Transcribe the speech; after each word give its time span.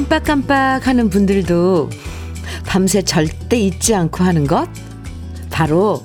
깜빡깜빡 0.00 0.86
하는 0.86 1.10
분들도 1.10 1.90
밤새 2.66 3.02
절대 3.02 3.58
잊지 3.58 3.94
않고 3.94 4.24
하는 4.24 4.46
것? 4.46 4.66
바로 5.50 6.02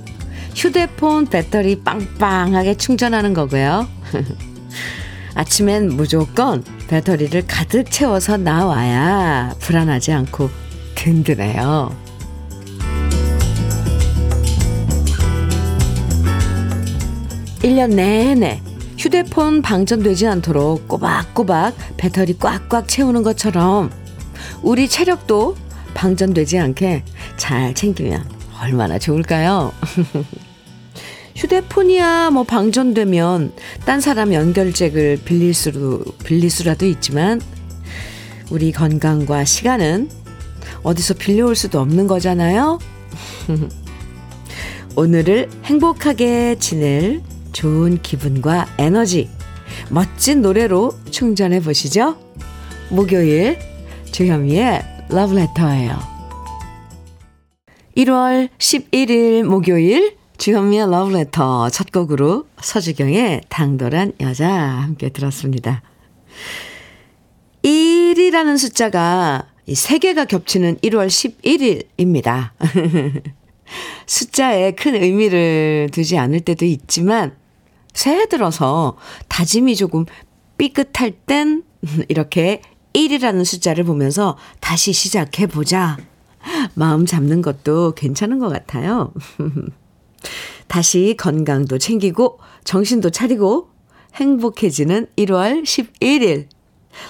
휴대폰 0.53 1.27
배터리 1.27 1.81
빵빵하게 1.81 2.75
충전하는 2.75 3.33
거고요. 3.33 3.87
아침엔 5.35 5.95
무조건 5.95 6.63
배터리를 6.89 7.47
가득 7.47 7.89
채워서 7.89 8.35
나와야 8.35 9.55
불안하지 9.59 10.11
않고 10.11 10.49
든든해요. 10.95 11.95
1년 17.61 17.95
내내 17.95 18.64
휴대폰 19.05 19.61
방전되지 19.61 20.25
않도록 20.25 20.87
꼬박꼬박 20.87 21.75
배터리 21.95 22.35
꽉꽉 22.39 22.87
채우는 22.87 23.21
것처럼 23.21 23.91
우리 24.63 24.89
체력도 24.89 25.55
방전되지 25.93 26.57
않게 26.57 27.03
잘 27.37 27.75
챙기면 27.75 28.27
얼마나 28.59 28.97
좋을까요? 28.97 29.71
휴대폰이야 31.37 32.31
뭐 32.31 32.45
방전되면 32.45 33.53
딴 33.85 34.01
사람 34.01 34.33
연결잭을 34.33 35.19
빌릴 35.23 35.53
수로 35.53 36.03
빌릴 36.23 36.49
수라도 36.49 36.87
있지만 36.87 37.39
우리 38.49 38.71
건강과 38.71 39.45
시간은 39.45 40.09
어디서 40.81 41.13
빌려올 41.13 41.55
수도 41.55 41.79
없는 41.79 42.07
거잖아요. 42.07 42.79
오늘을 44.97 45.47
행복하게 45.63 46.55
지낼 46.57 47.21
좋은 47.55 48.01
기분과 48.01 48.67
에너지 48.77 49.29
멋진 49.89 50.41
노래로 50.41 50.91
충전해 51.09 51.61
보시죠. 51.61 52.17
목요일 52.89 53.57
주현미의 54.11 54.81
러브레터예요. 55.09 55.97
1월 57.95 58.49
11일 58.57 59.43
목요일 59.43 60.17
주현미의 60.37 60.91
러브레터 60.91 61.69
첫 61.69 61.93
곡으로 61.93 62.45
서주경의 62.61 63.43
당돌한 63.47 64.11
여자 64.19 64.51
함께 64.51 65.07
들었습니다. 65.07 65.81
1이라는 67.63 68.57
숫자가 68.57 69.47
세 69.73 69.97
개가 69.97 70.25
겹치는 70.25 70.75
1월 70.79 71.07
11일입니다. 71.07 72.51
숫자에 74.05 74.71
큰 74.71 74.95
의미를 74.95 75.89
두지 75.93 76.17
않을 76.17 76.41
때도 76.41 76.65
있지만 76.65 77.44
새해 77.95 78.27
들어서 78.27 78.97
다짐이 79.29 79.75
조금 79.75 80.05
삐끗할 80.57 81.11
땐 81.25 81.63
이렇게 82.09 82.61
1이라는 82.93 83.43
숫자를 83.43 83.83
보면서 83.83 84.37
다시 84.59 84.93
시작해보자. 84.93 85.97
마음 86.75 87.05
잡는 87.07 87.41
것도 87.41 87.93
괜찮은 87.95 88.37
것 88.37 88.49
같아요. 88.49 89.11
다시 90.67 91.15
건강도 91.17 91.77
챙기고 91.77 92.39
정신도 92.63 93.09
차리고 93.09 93.69
행복해지는 94.15 95.07
1월 95.17 95.63
11일 95.63 96.47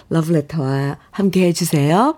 러브레터와 0.09 0.97
함께 1.11 1.47
해주세요. 1.47 2.17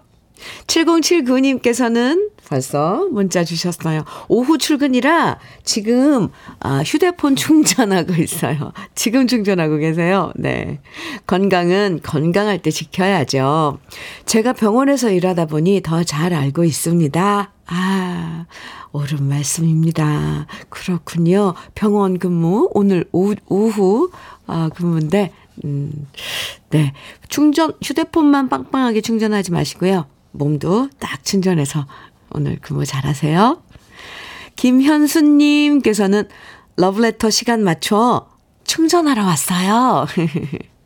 7079님께서는 0.67 2.29
벌써 2.47 3.07
문자 3.11 3.43
주셨어요. 3.43 4.03
오후 4.29 4.57
출근이라 4.57 5.37
지금 5.63 6.29
아, 6.59 6.81
휴대폰 6.83 7.35
충전하고 7.37 8.13
있어요. 8.13 8.71
지금 8.95 9.27
충전하고 9.27 9.77
계세요. 9.77 10.31
네. 10.35 10.79
건강은 11.25 11.99
건강할 12.03 12.61
때 12.61 12.71
지켜야죠. 12.71 13.79
제가 14.25 14.53
병원에서 14.53 15.11
일하다 15.11 15.45
보니 15.47 15.81
더 15.83 16.03
잘 16.03 16.33
알고 16.33 16.63
있습니다. 16.63 17.51
아, 17.69 18.45
옳은 18.93 19.27
말씀입니다. 19.27 20.47
그렇군요. 20.69 21.53
병원 21.75 22.17
근무, 22.17 22.69
오늘 22.73 23.03
오후, 23.11 23.35
오후 23.47 24.09
아, 24.45 24.69
근무인데, 24.73 25.33
음, 25.65 26.07
네. 26.69 26.93
충전, 27.27 27.73
휴대폰만 27.83 28.47
빵빵하게 28.47 29.01
충전하지 29.01 29.51
마시고요. 29.51 30.05
몸도 30.31 30.89
딱 30.99 31.25
충전해서 31.25 31.85
오늘 32.31 32.57
근무 32.61 32.85
잘하세요. 32.85 33.61
김현수님께서는 34.55 36.27
러브레터 36.75 37.29
시간 37.29 37.63
맞춰 37.63 38.27
충전하러 38.63 39.23
왔어요. 39.23 40.05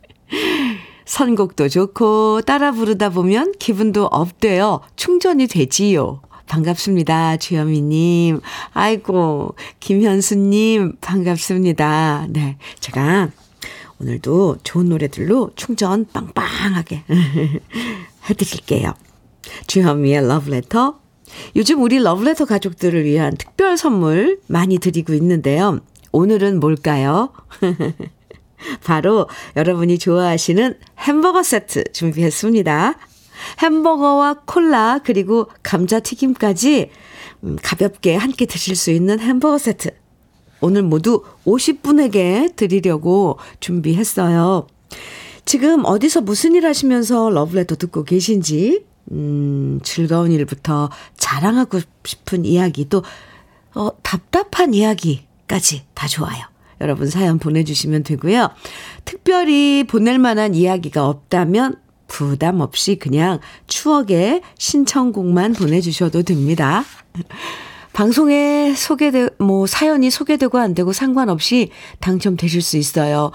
선곡도 1.04 1.68
좋고 1.68 2.42
따라 2.42 2.70
부르다 2.72 3.10
보면 3.10 3.52
기분도 3.58 4.06
업돼요. 4.06 4.80
충전이 4.96 5.46
되지요. 5.46 6.22
반갑습니다. 6.46 7.38
주현미님. 7.38 8.40
아이고, 8.72 9.54
김현수님, 9.80 10.96
반갑습니다. 11.00 12.26
네. 12.30 12.56
제가 12.80 13.30
오늘도 14.00 14.58
좋은 14.62 14.88
노래들로 14.88 15.50
충전 15.54 16.06
빵빵하게 16.12 17.04
해드릴게요. 18.28 18.94
주현미의 19.66 20.28
러브레터. 20.28 21.01
요즘 21.56 21.82
우리 21.82 21.98
러브레터 21.98 22.44
가족들을 22.44 23.04
위한 23.04 23.36
특별 23.36 23.76
선물 23.76 24.40
많이 24.46 24.78
드리고 24.78 25.14
있는데요. 25.14 25.80
오늘은 26.12 26.60
뭘까요? 26.60 27.32
바로 28.84 29.28
여러분이 29.56 29.98
좋아하시는 29.98 30.78
햄버거 30.98 31.42
세트 31.42 31.92
준비했습니다. 31.92 32.98
햄버거와 33.62 34.42
콜라 34.44 35.00
그리고 35.02 35.48
감자튀김까지 35.62 36.90
음, 37.44 37.56
가볍게 37.60 38.14
함께 38.14 38.46
드실 38.46 38.76
수 38.76 38.90
있는 38.90 39.18
햄버거 39.18 39.58
세트. 39.58 39.90
오늘 40.60 40.82
모두 40.82 41.24
50분에게 41.44 42.54
드리려고 42.54 43.38
준비했어요. 43.58 44.68
지금 45.44 45.84
어디서 45.84 46.20
무슨 46.20 46.54
일 46.54 46.66
하시면서 46.66 47.30
러브레터 47.30 47.74
듣고 47.76 48.04
계신지 48.04 48.84
음, 49.10 49.80
즐거운 49.82 50.30
일부터 50.30 50.90
자랑하고 51.16 51.80
싶은 52.04 52.44
이야기 52.44 52.88
또 52.88 53.02
어, 53.74 53.90
답답한 54.02 54.74
이야기까지 54.74 55.84
다 55.94 56.06
좋아요. 56.06 56.44
여러분 56.80 57.08
사연 57.08 57.38
보내주시면 57.38 58.02
되고요. 58.02 58.50
특별히 59.04 59.84
보낼 59.84 60.18
만한 60.18 60.54
이야기가 60.54 61.08
없다면 61.08 61.76
부담 62.08 62.60
없이 62.60 62.96
그냥 62.96 63.38
추억의 63.68 64.42
신청곡만 64.58 65.54
보내주셔도 65.54 66.22
됩니다. 66.22 66.84
방송에 67.92 68.74
소개되, 68.74 69.28
뭐, 69.38 69.66
사연이 69.66 70.10
소개되고 70.10 70.58
안 70.58 70.74
되고 70.74 70.92
상관없이 70.92 71.70
당첨되실 72.00 72.62
수 72.62 72.78
있어요. 72.78 73.32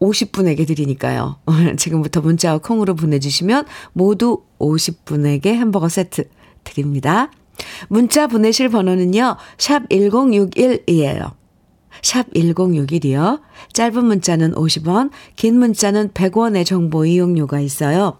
50분에게 0.00 0.66
드리니까요. 0.66 1.36
지금부터 1.76 2.20
문자와 2.20 2.58
콩으로 2.58 2.94
보내주시면 2.94 3.66
모두 3.92 4.42
50분에게 4.58 5.46
햄버거 5.46 5.88
세트 5.88 6.28
드립니다. 6.64 7.30
문자 7.88 8.26
보내실 8.26 8.70
번호는요, 8.70 9.36
샵 9.58 9.88
1061이에요. 9.88 11.32
샵 12.02 12.32
1061이요. 12.32 13.40
짧은 13.72 14.04
문자는 14.04 14.52
50원, 14.52 15.10
긴 15.36 15.58
문자는 15.58 16.10
100원의 16.10 16.64
정보 16.64 17.04
이용료가 17.04 17.60
있어요. 17.60 18.18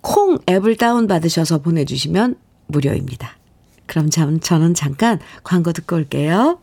콩 0.00 0.38
앱을 0.48 0.76
다운받으셔서 0.76 1.62
보내주시면 1.62 2.36
무료입니다. 2.66 3.36
그럼 3.86 4.10
저는 4.10 4.74
잠깐 4.74 5.18
광고 5.42 5.72
듣고 5.72 5.96
올게요. 5.96 6.58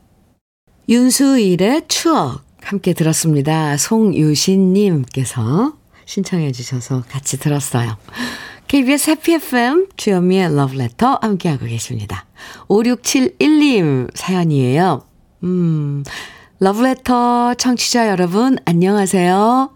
윤수일의 0.88 1.84
추억 1.88 2.49
함께 2.64 2.94
들었습니다. 2.94 3.78
송유신님께서 3.78 5.74
신청해 6.06 6.52
주셔서 6.52 7.04
같이 7.10 7.38
들었어요. 7.38 7.98
KBS 8.68 9.12
해피 9.12 9.34
FM 9.34 9.88
주현미의 9.98 10.56
러브레터 10.56 11.20
함께하고 11.22 11.66
계십니다. 11.66 12.26
5671님 12.68 14.10
사연이에요. 14.16 15.04
음, 15.44 16.04
러브레터 16.60 17.56
청취자 17.56 18.10
여러분, 18.10 18.58
안녕하세요. 18.66 19.72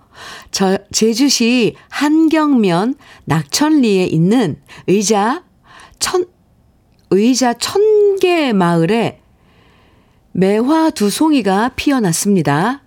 저, 0.52 0.78
제주시 0.92 1.76
한경면 1.90 2.96
낙천리에 3.26 4.06
있는 4.06 4.62
의자 4.86 5.44
천, 5.98 6.26
의자 7.10 7.54
천개 7.54 8.54
마을에 8.54 9.23
매화 10.34 10.90
두 10.90 11.10
송이가 11.10 11.74
피어났습니다. 11.76 12.82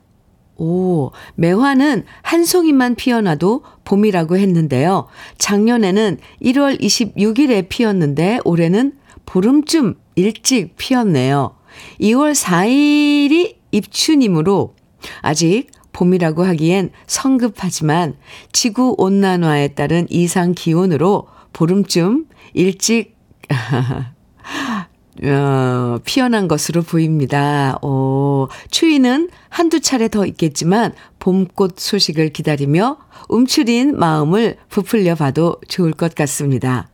오, 0.56 1.12
매화는 1.36 2.04
한 2.22 2.44
송이만 2.44 2.96
피어나도 2.96 3.62
봄이라고 3.84 4.36
했는데요. 4.36 5.06
작년에는 5.38 6.18
1월 6.42 6.80
26일에 6.80 7.68
피었는데 7.68 8.40
올해는 8.44 8.94
보름쯤 9.26 9.94
일찍 10.16 10.76
피었네요. 10.76 11.56
2월 12.00 12.34
4일이 12.34 13.56
입춘이므로 13.70 14.74
아직 15.20 15.68
봄이라고 15.92 16.44
하기엔 16.44 16.90
성급하지만 17.06 18.16
지구 18.52 18.94
온난화에 18.98 19.68
따른 19.68 20.06
이상 20.10 20.52
기온으로 20.54 21.28
보름쯤 21.52 22.26
일찍 22.54 23.16
어, 25.24 25.98
피어난 26.04 26.48
것으로 26.48 26.82
보입니다. 26.82 27.78
오, 27.82 28.48
추위는 28.70 29.30
한두 29.48 29.80
차례 29.80 30.08
더 30.08 30.26
있겠지만 30.26 30.92
봄꽃 31.18 31.78
소식을 31.78 32.30
기다리며 32.30 32.98
움츠린 33.28 33.98
마음을 33.98 34.56
부풀려 34.68 35.14
봐도 35.14 35.56
좋을 35.68 35.92
것 35.92 36.14
같습니다. 36.14 36.88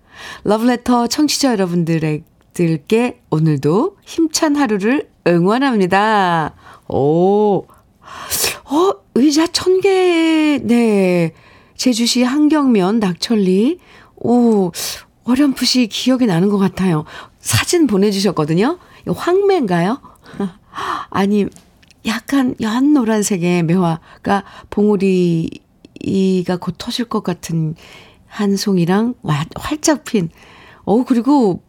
러브레터 0.45 1.09
청취자 1.09 1.53
여러분들께 1.53 3.21
오늘도 3.31 3.97
힘찬 4.05 4.57
하루를 4.57 5.09
응원합니다. 5.27 6.55
오, 6.89 7.67
어, 8.65 8.93
의자 9.15 9.47
천 9.49 9.81
개, 9.81 10.61
네. 10.63 11.33
제주시 11.77 12.23
한경면 12.23 13.01
낙천리. 13.01 13.79
오, 14.17 14.71
어렴풋이 15.25 15.87
기억이 15.89 16.27
나는 16.27 16.49
것 16.49 16.59
같아요. 16.59 17.05
사진 17.39 17.87
보내주셨거든요. 17.87 18.79
황매인가요? 19.07 20.01
아니, 21.11 21.47
약간 22.07 22.55
연 22.61 22.93
노란색의 22.93 23.63
매화가 23.65 24.45
봉우리가 24.71 26.57
곧 26.61 26.75
터질 26.79 27.05
것 27.05 27.23
같은 27.23 27.75
한 28.27 28.57
송이랑 28.57 29.15
활짝 29.57 30.05
핀, 30.05 30.31
어, 30.85 31.05
그리고 31.05 31.63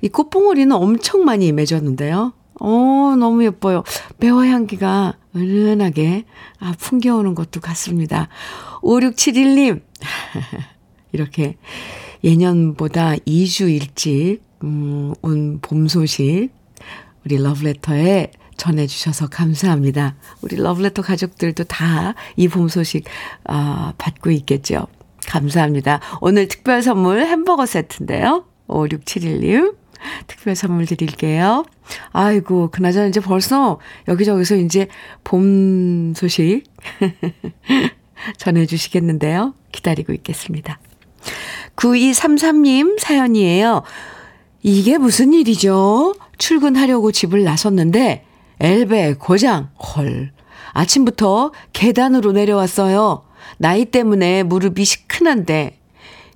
이 0.00 0.08
꽃봉오리는 0.08 0.74
엄청 0.74 1.24
많이 1.24 1.52
맺었는데요. 1.52 2.32
어, 2.60 3.16
너무 3.18 3.44
예뻐요. 3.44 3.84
매화 4.18 4.46
향기가 4.46 5.14
은은하게 5.34 6.24
아, 6.58 6.74
풍겨오는 6.78 7.34
것도 7.34 7.60
같습니다. 7.60 8.28
5671님. 8.82 9.80
이렇게 11.12 11.56
예년보다 12.24 13.16
2주 13.26 13.70
일찍 13.70 14.40
음, 14.64 15.14
온 15.22 15.58
봄 15.60 15.88
소식 15.88 16.50
우리 17.24 17.36
러브레터에 17.38 18.30
전해주셔서 18.56 19.28
감사합니다. 19.28 20.16
우리 20.42 20.56
러브레터 20.56 21.02
가족들도 21.02 21.64
다 21.64 22.14
이 22.36 22.48
봄 22.48 22.68
소식 22.68 23.04
아, 23.44 23.92
받고 23.98 24.30
있겠죠. 24.30 24.86
감사합니다. 25.26 26.00
오늘 26.20 26.48
특별 26.48 26.82
선물 26.82 27.24
햄버거 27.26 27.66
세트인데요. 27.66 28.44
5671님. 28.68 29.76
특별 30.26 30.56
선물 30.56 30.84
드릴게요. 30.86 31.64
아이고, 32.10 32.70
그나저나 32.72 33.06
이제 33.06 33.20
벌써 33.20 33.78
여기저기서 34.08 34.56
이제 34.56 34.88
봄 35.22 36.12
소식 36.14 36.64
전해주시겠는데요. 38.38 39.54
기다리고 39.70 40.12
있겠습니다. 40.12 40.78
9233님 41.76 42.98
사연이에요. 42.98 43.82
이게 44.62 44.98
무슨 44.98 45.32
일이죠? 45.32 46.14
출근하려고 46.38 47.12
집을 47.12 47.44
나섰는데 47.44 48.24
엘베 48.60 49.14
고장. 49.14 49.70
헐. 49.96 50.32
아침부터 50.72 51.52
계단으로 51.72 52.32
내려왔어요. 52.32 53.24
나이 53.58 53.84
때문에 53.84 54.42
무릎이 54.44 54.84
시큰한데 54.84 55.78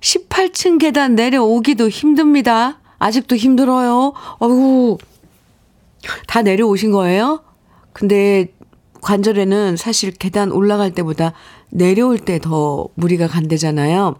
18층 0.01 0.79
계단 0.79 1.15
내려오기도 1.15 1.89
힘듭니다. 1.89 2.79
아직도 2.99 3.35
힘들어요. 3.35 4.13
어우, 4.39 4.97
다 6.27 6.41
내려오신 6.41 6.91
거예요? 6.91 7.43
근데 7.93 8.47
관절에는 9.01 9.77
사실 9.77 10.11
계단 10.11 10.51
올라갈 10.51 10.91
때보다 10.91 11.33
내려올 11.69 12.19
때 12.19 12.39
더 12.39 12.87
무리가 12.95 13.27
간대잖아요. 13.27 14.15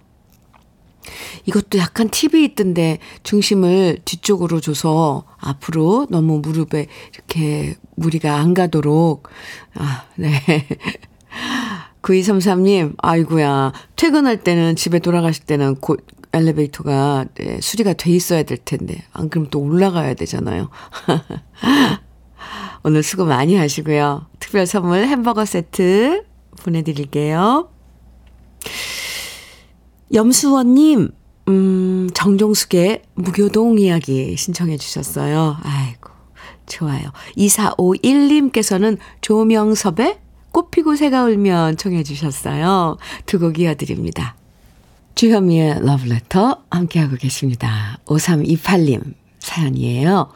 이것도 1.45 1.77
약간 1.77 2.09
팁이 2.09 2.43
있던데 2.43 2.99
중심을 3.23 3.99
뒤쪽으로 4.05 4.59
줘서 4.59 5.25
앞으로 5.37 6.07
너무 6.09 6.39
무릎에 6.39 6.87
이렇게 7.13 7.75
무리가 7.95 8.35
안 8.35 8.53
가도록. 8.53 9.27
아, 9.75 10.05
네. 10.15 10.31
9233님, 12.01 12.95
아이고야. 12.97 13.73
퇴근할 13.95 14.43
때는 14.43 14.75
집에 14.75 14.99
돌아가실 14.99 15.45
때는 15.45 15.75
곧 15.75 16.05
엘리베이터가 16.33 17.25
네, 17.35 17.59
수리가 17.61 17.93
돼 17.93 18.11
있어야 18.11 18.43
될 18.43 18.57
텐데. 18.57 19.03
안 19.11 19.29
그러면 19.29 19.49
또 19.49 19.59
올라가야 19.59 20.13
되잖아요. 20.13 20.69
오늘 22.83 23.03
수고 23.03 23.25
많이 23.25 23.55
하시고요. 23.55 24.27
특별 24.39 24.65
선물 24.65 25.05
햄버거 25.05 25.43
세트 25.45 26.23
보내드릴게요. 26.63 27.69
염수원님, 30.13 31.09
음, 31.49 32.09
정종숙의 32.13 33.01
무교동 33.15 33.79
이야기 33.79 34.35
신청해 34.37 34.77
주셨어요. 34.77 35.57
아이고, 35.61 36.09
좋아요. 36.65 37.11
2451님께서는 37.37 38.97
조명섭의 39.21 40.19
꽃피고 40.51 40.95
새가 40.95 41.23
울면 41.25 41.77
청해 41.77 42.03
주셨어요. 42.03 42.97
두 43.25 43.39
곡 43.39 43.59
이어드립니다. 43.59 44.35
주현미의 45.15 45.85
러브레터 45.85 46.63
함께하고 46.69 47.15
계십니다. 47.15 47.97
5328님 48.05 49.13
사연이에요. 49.39 50.29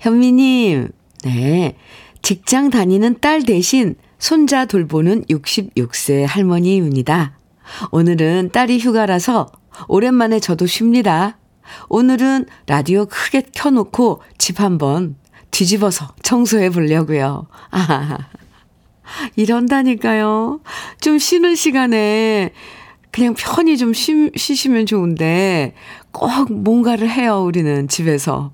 현미님, 0.00 0.88
네. 1.24 1.76
직장 2.22 2.70
다니는 2.70 3.18
딸 3.20 3.42
대신 3.44 3.94
손자 4.18 4.64
돌보는 4.66 5.24
66세 5.26 6.26
할머니입니다. 6.26 7.38
오늘은 7.90 8.50
딸이 8.52 8.78
휴가라서 8.78 9.46
오랜만에 9.88 10.40
저도 10.40 10.66
쉽니다. 10.66 11.38
오늘은 11.88 12.46
라디오 12.66 13.06
크게 13.06 13.42
켜놓고 13.52 14.22
집 14.38 14.60
한번 14.60 15.16
뒤집어서 15.50 16.14
청소해 16.22 16.70
보려고요. 16.70 17.46
아, 17.70 18.18
이런다니까요. 19.36 20.60
좀 21.00 21.18
쉬는 21.18 21.54
시간에 21.54 22.52
그냥 23.10 23.34
편히 23.34 23.78
좀 23.78 23.94
쉬, 23.94 24.30
쉬시면 24.36 24.86
좋은데 24.86 25.74
꼭 26.12 26.52
뭔가를 26.52 27.08
해요, 27.08 27.42
우리는 27.42 27.88
집에서. 27.88 28.52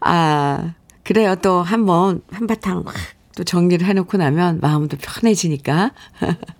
아, 0.00 0.74
그래요. 1.04 1.34
또 1.36 1.62
한번 1.62 2.22
한바탕 2.30 2.84
또 3.36 3.44
정리를 3.44 3.86
해놓고 3.86 4.16
나면 4.16 4.60
마음도 4.60 4.96
편해지니까. 4.96 5.92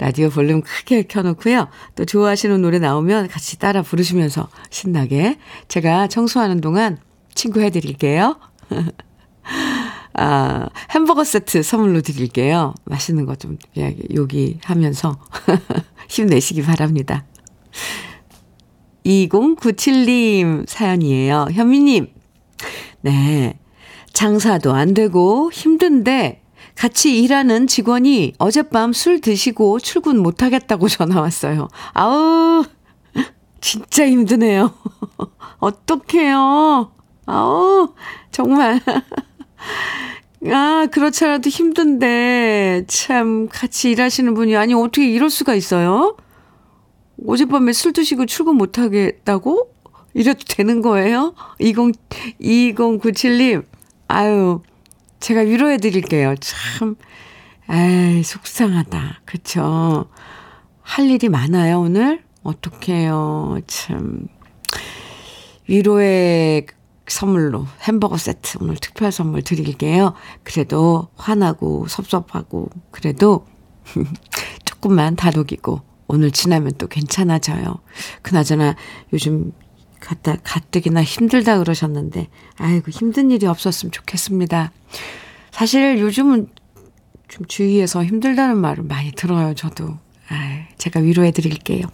라디오 0.00 0.30
볼륨 0.30 0.62
크게 0.62 1.02
켜놓고요. 1.02 1.68
또 1.94 2.06
좋아하시는 2.06 2.62
노래 2.62 2.78
나오면 2.78 3.28
같이 3.28 3.58
따라 3.58 3.82
부르시면서 3.82 4.48
신나게 4.70 5.38
제가 5.68 6.08
청소하는 6.08 6.62
동안 6.62 6.98
친구 7.34 7.60
해드릴게요. 7.60 8.40
아, 10.14 10.68
햄버거 10.90 11.22
세트 11.22 11.62
선물로 11.62 12.00
드릴게요. 12.00 12.74
맛있는 12.84 13.26
거좀 13.26 13.58
여기 14.14 14.58
하면서 14.64 15.18
힘내시기 16.08 16.62
바랍니다. 16.62 17.26
2097님 19.04 20.66
사연이에요. 20.66 21.48
현미님. 21.52 22.08
네. 23.02 23.58
장사도 24.14 24.72
안 24.72 24.94
되고 24.94 25.50
힘든데 25.52 26.42
같이 26.80 27.22
일하는 27.22 27.66
직원이 27.66 28.32
어젯밤 28.38 28.94
술 28.94 29.20
드시고 29.20 29.80
출근 29.80 30.18
못하겠다고 30.18 30.88
전화 30.88 31.20
왔어요. 31.20 31.68
아우, 31.92 32.64
진짜 33.60 34.08
힘드네요. 34.08 34.72
어떡해요. 35.60 36.90
아우, 37.26 37.92
정말. 38.30 38.80
아, 40.50 40.86
그렇잖아도 40.90 41.50
힘든데, 41.50 42.84
참, 42.86 43.50
같이 43.50 43.90
일하시는 43.90 44.32
분이, 44.32 44.56
아니, 44.56 44.72
어떻게 44.72 45.06
이럴 45.06 45.28
수가 45.28 45.54
있어요? 45.54 46.16
어젯밤에 47.26 47.74
술 47.74 47.92
드시고 47.92 48.24
출근 48.24 48.54
못 48.54 48.78
하겠다고? 48.78 49.70
이래도 50.14 50.40
되는 50.48 50.80
거예요? 50.80 51.34
20, 51.58 51.92
2097님, 52.40 53.66
아유, 54.08 54.62
제가 55.20 55.40
위로해 55.42 55.76
드릴게요. 55.76 56.34
참, 56.40 56.96
에이, 57.70 58.22
속상하다. 58.22 59.20
그쵸? 59.24 60.06
할 60.80 61.10
일이 61.10 61.28
많아요, 61.28 61.80
오늘? 61.80 62.24
어떡해요. 62.42 63.60
참. 63.66 64.26
위로의 65.68 66.66
선물로 67.06 67.66
햄버거 67.82 68.16
세트 68.16 68.58
오늘 68.60 68.76
특별 68.76 69.12
선물 69.12 69.42
드릴게요. 69.42 70.14
그래도 70.42 71.08
화나고 71.16 71.86
섭섭하고 71.86 72.70
그래도 72.90 73.46
조금만 74.64 75.16
다독이고 75.16 75.80
오늘 76.06 76.30
지나면 76.30 76.72
또 76.78 76.88
괜찮아져요. 76.88 77.78
그나저나 78.22 78.74
요즘 79.12 79.52
갔다 80.00 80.36
가뜩이나 80.42 81.02
힘들다 81.02 81.58
그러셨는데 81.58 82.28
아이고 82.56 82.90
힘든 82.90 83.30
일이 83.30 83.46
없었으면 83.46 83.92
좋겠습니다. 83.92 84.72
사실 85.50 85.98
요즘은 86.00 86.48
좀 87.28 87.46
주위에서 87.46 88.04
힘들다는 88.04 88.58
말을 88.58 88.84
많이 88.84 89.12
들어요, 89.12 89.54
저도. 89.54 89.98
아, 90.28 90.66
제가 90.78 91.00
위로해 91.00 91.30
드릴게요. 91.30 91.86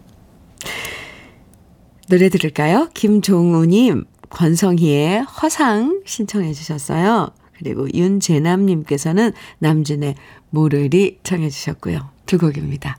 노래 2.09 2.29
들을까요? 2.29 2.89
김종우님, 2.95 4.05
권성희의 4.31 5.23
허상 5.23 6.03
신청해 6.07 6.53
주셨어요. 6.53 7.31
그리고 7.59 7.89
윤재남님께서는 7.93 9.33
남진의 9.59 10.15
모르리 10.51 11.19
청해 11.23 11.51
주셨고요. 11.51 12.11
두 12.27 12.39
곡입니다. 12.39 12.99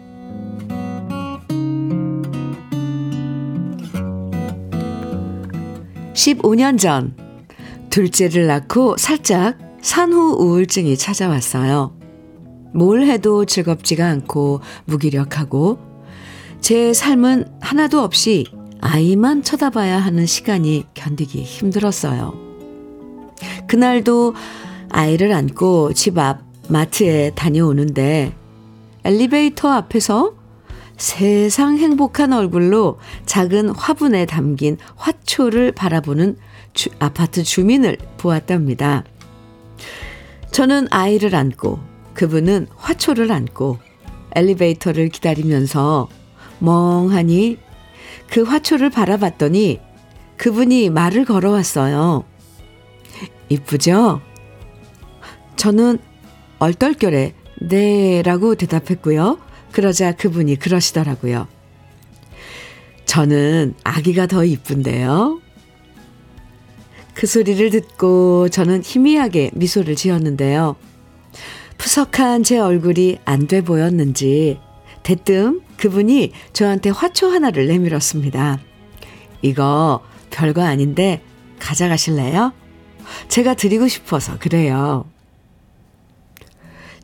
15년 6.13 6.79
전 6.79 7.15
둘째를 7.89 8.47
낳고 8.47 8.97
살짝 8.97 9.57
산후 9.81 10.35
우울증이 10.39 10.97
찾아왔어요. 10.97 11.97
뭘 12.73 13.03
해도 13.03 13.45
즐겁지가 13.45 14.07
않고 14.07 14.61
무기력하고 14.85 15.79
제 16.61 16.93
삶은 16.93 17.45
하나도 17.59 18.01
없이 18.01 18.45
아이만 18.79 19.43
쳐다봐야 19.43 19.99
하는 19.99 20.25
시간이 20.25 20.85
견디기 20.93 21.43
힘들었어요. 21.43 22.33
그날도 23.67 24.35
아이를 24.89 25.33
안고 25.33 25.93
집 25.93 26.17
앞 26.17 26.41
마트에 26.69 27.31
다녀오는데 27.35 28.33
엘리베이터 29.03 29.69
앞에서 29.69 30.40
세상 31.01 31.79
행복한 31.79 32.31
얼굴로 32.31 32.99
작은 33.25 33.69
화분에 33.69 34.27
담긴 34.27 34.77
화초를 34.97 35.71
바라보는 35.71 36.37
주, 36.73 36.89
아파트 36.99 37.41
주민을 37.41 37.97
보았답니다. 38.19 39.03
저는 40.51 40.87
아이를 40.91 41.33
안고 41.33 41.79
그분은 42.13 42.67
화초를 42.75 43.31
안고 43.31 43.79
엘리베이터를 44.35 45.09
기다리면서 45.09 46.07
멍하니 46.59 47.57
그 48.29 48.43
화초를 48.43 48.91
바라봤더니 48.91 49.79
그분이 50.37 50.91
말을 50.91 51.25
걸어왔어요. 51.25 52.25
이쁘죠? 53.49 54.21
저는 55.55 55.97
얼떨결에 56.59 57.33
네 57.59 58.21
라고 58.21 58.53
대답했고요. 58.53 59.39
그러자 59.71 60.13
그분이 60.13 60.57
그러시더라고요. 60.57 61.47
저는 63.05 63.75
아기가 63.83 64.25
더 64.27 64.43
이쁜데요. 64.45 65.41
그 67.13 67.27
소리를 67.27 67.69
듣고 67.69 68.49
저는 68.49 68.81
희미하게 68.83 69.51
미소를 69.53 69.95
지었는데요. 69.95 70.75
푸석한 71.77 72.43
제 72.43 72.57
얼굴이 72.59 73.17
안 73.25 73.47
돼 73.47 73.61
보였는지 73.61 74.59
대뜸 75.03 75.61
그분이 75.77 76.31
저한테 76.53 76.89
화초 76.91 77.27
하나를 77.29 77.67
내밀었습니다. 77.67 78.59
이거 79.41 80.01
별거 80.29 80.61
아닌데 80.61 81.21
가져가실래요? 81.59 82.53
제가 83.27 83.55
드리고 83.55 83.87
싶어서 83.87 84.37
그래요. 84.39 85.05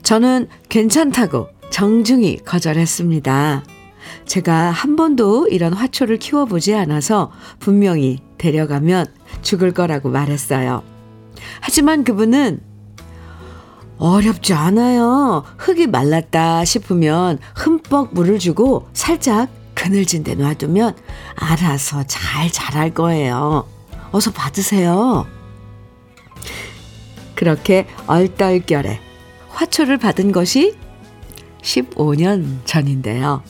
저는 0.03 0.47
괜찮다고 0.69 1.49
정중히 1.69 2.37
거절했습니다. 2.43 3.63
제가 4.25 4.71
한 4.71 4.95
번도 4.95 5.47
이런 5.47 5.73
화초를 5.73 6.17
키워보지 6.17 6.75
않아서 6.75 7.31
분명히 7.59 8.19
데려가면 8.37 9.05
죽을 9.41 9.73
거라고 9.73 10.09
말했어요. 10.09 10.83
하지만 11.61 12.03
그분은 12.03 12.61
어렵지 13.97 14.53
않아요. 14.53 15.43
흙이 15.57 15.87
말랐다 15.87 16.65
싶으면 16.65 17.39
흠뻑 17.55 18.13
물을 18.13 18.37
주고 18.37 18.87
살짝 18.93 19.49
그늘진 19.73 20.23
데 20.23 20.35
놔두면 20.35 20.95
알아서 21.35 22.03
잘 22.03 22.51
자랄 22.51 22.93
거예요. 22.93 23.67
어서 24.11 24.31
받으세요. 24.31 25.25
그렇게 27.35 27.87
얼떨결에 28.07 28.99
화초를 29.49 29.97
받은 29.97 30.31
것이 30.31 30.75
15년 31.61 32.59
전인데요. 32.65 33.43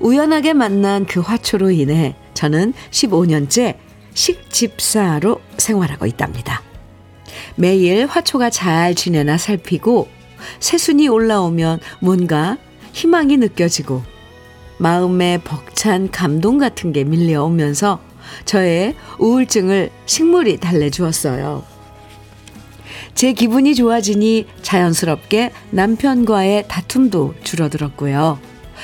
우연하게 0.00 0.52
만난 0.52 1.06
그 1.06 1.20
화초로 1.20 1.70
인해 1.70 2.16
저는 2.34 2.74
15년째 2.90 3.76
식집사로 4.14 5.40
생활하고 5.56 6.06
있답니다. 6.06 6.62
매일 7.54 8.06
화초가 8.06 8.50
잘 8.50 8.94
지내나 8.94 9.38
살피고 9.38 10.08
새순이 10.60 11.08
올라오면 11.08 11.80
뭔가 12.00 12.58
희망이 12.92 13.36
느껴지고 13.36 14.02
마음에 14.78 15.38
벅찬 15.42 16.10
감동 16.10 16.58
같은 16.58 16.92
게 16.92 17.04
밀려오면서 17.04 18.00
저의 18.44 18.94
우울증을 19.18 19.90
식물이 20.06 20.58
달래주었어요. 20.58 21.75
제 23.16 23.32
기분이 23.32 23.74
좋아지니 23.74 24.46
자연스럽게 24.60 25.50
남편과의 25.70 26.66
다툼도 26.68 27.34
줄어들었고요. 27.42 28.38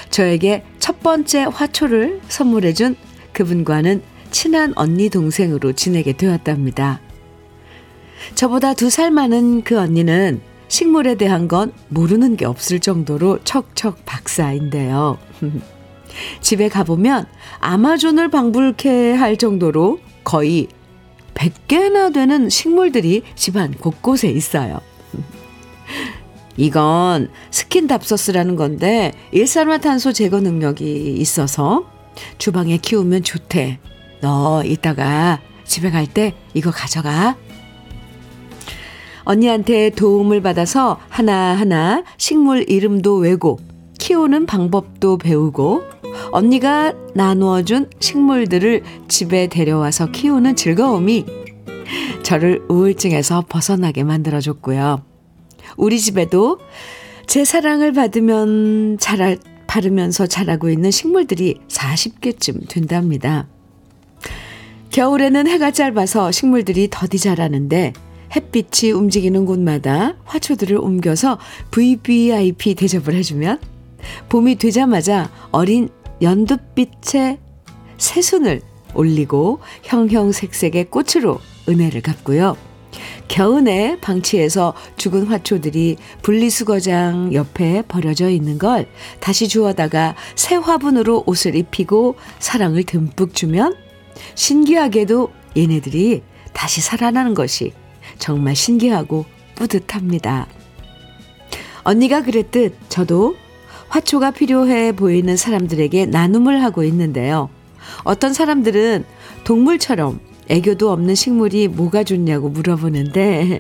저에게 0.09 0.65
첫 0.79 1.01
번째 1.01 1.43
화초를 1.45 2.23
선물해준 2.29 2.97
그분과는 3.35 4.03
친한 4.31 4.73
언니 4.75 5.11
동생으로 5.11 5.75
지내게 5.75 6.15
되었답니다. 6.15 7.01
저보다 8.35 8.73
두 8.73 8.89
살 8.89 9.11
많은 9.11 9.65
그 9.65 9.79
언니는 9.79 10.41
식물에 10.69 11.17
대한 11.17 11.47
건 11.47 11.71
모르는 11.89 12.37
게 12.39 12.47
없을 12.47 12.81
정도로 12.81 13.41
척척 13.45 14.07
박사인데요. 14.07 15.19
집에 16.41 16.71
가보면 16.71 17.27
아마존을 17.61 18.31
방불케 18.31 19.13
할 19.13 19.37
정도로 19.37 19.99
거의 20.25 20.69
100개나 21.35 22.13
되는 22.13 22.49
식물들이 22.49 23.23
집안 23.35 23.73
곳곳에 23.73 24.29
있어요. 24.29 24.81
이건 26.57 27.31
스킨답서스라는 27.51 28.57
건데 28.57 29.13
일산화탄소 29.33 30.13
제거 30.13 30.41
능력이 30.41 31.15
있어서 31.19 31.87
주방에 32.39 32.77
키우면 32.77 33.23
좋대. 33.23 33.79
너 34.21 34.63
이따가 34.65 35.41
집에 35.65 35.91
갈 35.91 36.07
때 36.07 36.35
이거 36.55 36.71
가져가. 36.71 37.37
언니한테 39.25 39.91
도움을 39.91 40.43
받아서 40.43 40.99
하나하나 41.09 42.05
식물 42.19 42.69
이름도 42.69 43.17
외고 43.17 43.59
키우는 43.99 44.47
방법도 44.47 45.19
배우고 45.19 45.83
언니가 46.31 46.95
나누어준 47.15 47.91
식물들을 47.99 48.83
집에 49.09 49.49
데려와서 49.49 50.11
키우는 50.13 50.57
즐거움이 50.57 51.27
저를 52.23 52.65
우울증에서 52.69 53.45
벗어나게 53.49 54.05
만들어줬고요. 54.05 55.03
우리 55.77 56.01
집에도 56.01 56.59
제 57.27 57.45
사랑을 57.45 57.93
받으면 57.93 58.99
자랄, 58.99 59.39
바르면서 59.67 60.27
자라고 60.27 60.69
있는 60.69 60.91
식물들이 60.91 61.59
40개쯤 61.69 62.69
된답니다. 62.69 63.49
겨울에는 64.91 65.47
해가 65.47 65.71
짧아서 65.71 66.31
식물들이 66.31 66.89
더디 66.91 67.19
자라는데 67.19 67.95
햇빛이 68.35 68.93
움직이는 68.93 69.47
곳마다 69.47 70.17
화초들을 70.25 70.77
옮겨서 70.77 71.39
VVIP 71.71 72.75
대접을 72.75 73.15
해주면 73.15 73.59
봄이 74.29 74.57
되자마자 74.57 75.31
어린 75.51 75.89
연두빛의 76.23 77.39
새순을 77.99 78.63
올리고 78.95 79.61
형형색색의 79.83 80.87
꽃으로 80.91 81.41
은혜를 81.69 82.01
갚고요. 82.03 82.57
겨우내 83.29 83.99
방치해서 84.01 84.75
죽은 84.97 85.27
화초들이 85.27 85.97
분리수거장 86.23 87.33
옆에 87.33 87.83
버려져 87.89 88.29
있는 88.29 88.59
걸 88.59 88.87
다시 89.21 89.49
주워다가 89.49 90.15
새 90.37 90.57
화분으로 90.57 91.25
옷을 91.27 91.55
입히고 91.57 92.17
사랑을 92.39 92.85
듬뿍 92.85 93.35
주면 93.35 93.75
신기하게도 94.35 95.31
얘네들이 95.57 96.23
다시 96.53 96.81
살아나는 96.81 97.35
것이 97.35 97.73
정말 98.19 98.55
신기하고 98.55 99.25
뿌듯합니다. 99.55 100.47
언니가 101.85 102.23
그랬듯 102.23 102.77
저도 102.89 103.37
화초가 103.93 104.31
필요해 104.31 104.93
보이는 104.93 105.37
사람들에게 105.37 106.07
나눔을 106.07 106.63
하고 106.63 106.83
있는데요. 106.83 107.51
어떤 108.05 108.33
사람들은 108.33 109.05
동물처럼 109.45 110.19
애교도 110.49 110.91
없는 110.91 111.15
식물이 111.15 111.69
뭐가 111.69 112.03
좋냐고 112.03 112.49
물어보는데 112.49 113.59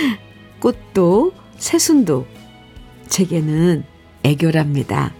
꽃도 0.60 1.32
새순도 1.58 2.26
제게는 3.08 3.84
애교랍니다. 4.22 5.12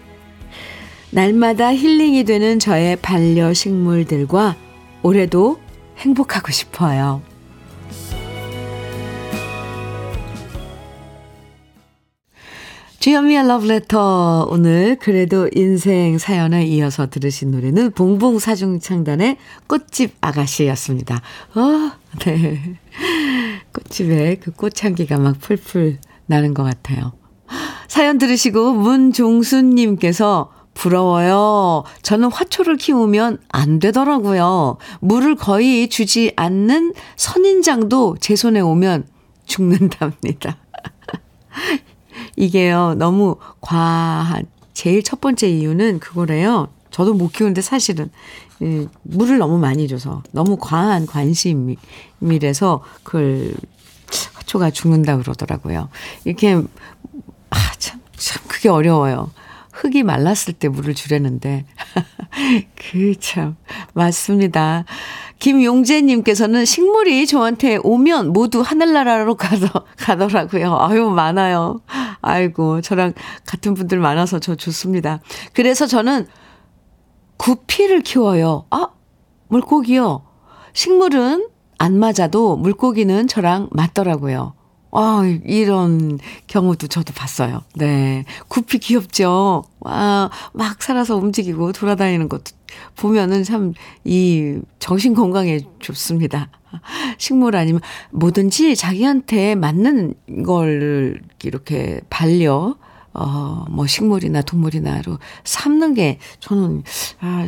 날마다 1.11 1.75
힐링이 1.75 2.23
되는 2.23 2.57
저의 2.57 2.95
반려식물들과 2.95 4.55
올해도 5.03 5.59
행복하고 5.99 6.51
싶어요. 6.51 7.21
주현미의 12.99 13.47
러브레터 13.47 14.47
오늘 14.49 14.97
그래도 14.97 15.49
인생 15.55 16.17
사연에 16.17 16.65
이어서 16.65 17.09
들으신 17.09 17.51
노래는 17.51 17.91
봉봉 17.91 18.39
사중창단의 18.39 19.37
꽃집 19.67 20.17
아가씨였습니다. 20.19 21.15
어, 21.55 21.91
네. 22.25 22.77
꽃집에 23.71 24.35
그 24.41 24.51
꽃향기가 24.51 25.17
막 25.17 25.39
풀풀 25.39 25.99
나는 26.25 26.53
것 26.53 26.63
같아요. 26.63 27.13
사연 27.87 28.17
들으시고 28.17 28.73
문종순님께서 28.73 30.51
부러워요. 30.73 31.85
저는 32.01 32.29
화초를 32.29 32.75
키우면 32.75 33.37
안 33.47 33.79
되더라고요. 33.79 34.77
물을 34.99 35.35
거의 35.35 35.87
주지 35.87 36.33
않는 36.35 36.93
선인장도 37.15 38.17
제 38.19 38.35
손에 38.35 38.59
오면 38.59 39.07
죽는답니다. 39.45 40.57
이게요, 42.39 42.95
너무 42.95 43.35
과한, 43.59 44.45
제일 44.73 45.03
첫 45.03 45.19
번째 45.19 45.49
이유는 45.49 45.99
그거래요. 45.99 46.69
저도 46.89 47.13
못 47.13 47.33
키우는데 47.33 47.61
사실은, 47.61 48.09
예, 48.61 48.87
물을 49.03 49.37
너무 49.37 49.57
많이 49.59 49.89
줘서, 49.89 50.23
너무 50.31 50.55
과한 50.57 51.05
관심이라서 51.05 52.81
그걸 53.03 53.53
화초가 54.35 54.71
죽는다 54.71 55.17
그러더라고요. 55.17 55.89
이렇게, 56.23 56.53
아, 57.49 57.57
참, 57.77 57.99
참, 58.15 58.41
그게 58.47 58.69
어려워요. 58.69 59.31
흙이 59.79 60.03
말랐을 60.03 60.53
때 60.53 60.67
물을 60.67 60.93
주려는데. 60.93 61.65
그 62.75 63.17
참, 63.19 63.55
맞습니다. 63.93 64.83
김용재님께서는 65.39 66.65
식물이 66.65 67.25
저한테 67.27 67.77
오면 67.81 68.33
모두 68.33 68.61
하늘나라로 68.61 69.35
가더, 69.35 69.85
가더라고요. 69.97 70.77
아유, 70.79 71.09
많아요. 71.09 71.79
아이고, 72.21 72.81
저랑 72.81 73.13
같은 73.45 73.73
분들 73.73 73.99
많아서 73.99 74.39
저 74.39 74.55
좋습니다. 74.55 75.21
그래서 75.53 75.87
저는 75.87 76.27
구피를 77.37 78.01
키워요. 78.01 78.65
아, 78.71 78.89
물고기요. 79.47 80.25
식물은 80.73 81.47
안 81.77 81.97
맞아도 81.97 82.57
물고기는 82.57 83.27
저랑 83.29 83.69
맞더라고요. 83.71 84.58
아, 84.91 85.21
이런 85.45 86.17
경우도 86.47 86.87
저도 86.87 87.13
봤어요. 87.13 87.61
네. 87.75 88.25
구피 88.47 88.79
귀엽죠? 88.79 89.63
와, 89.79 90.29
막 90.53 90.81
살아서 90.81 91.15
움직이고 91.15 91.71
돌아다니는 91.73 92.27
것도 92.29 92.43
보면은 92.95 93.43
참 93.43 93.73
이 94.05 94.59
정신 94.79 95.13
건강에 95.13 95.59
좋습니다. 95.79 96.49
식물 97.17 97.55
아니면 97.55 97.81
뭐든지 98.11 98.75
자기한테 98.75 99.55
맞는 99.55 100.13
걸 100.45 101.21
이렇게 101.43 102.01
반려, 102.09 102.75
어, 103.13 103.65
뭐 103.69 103.87
식물이나 103.87 104.41
동물이나로 104.41 105.17
삼는 105.43 105.93
게 105.95 106.19
저는, 106.39 106.83
아, 107.21 107.47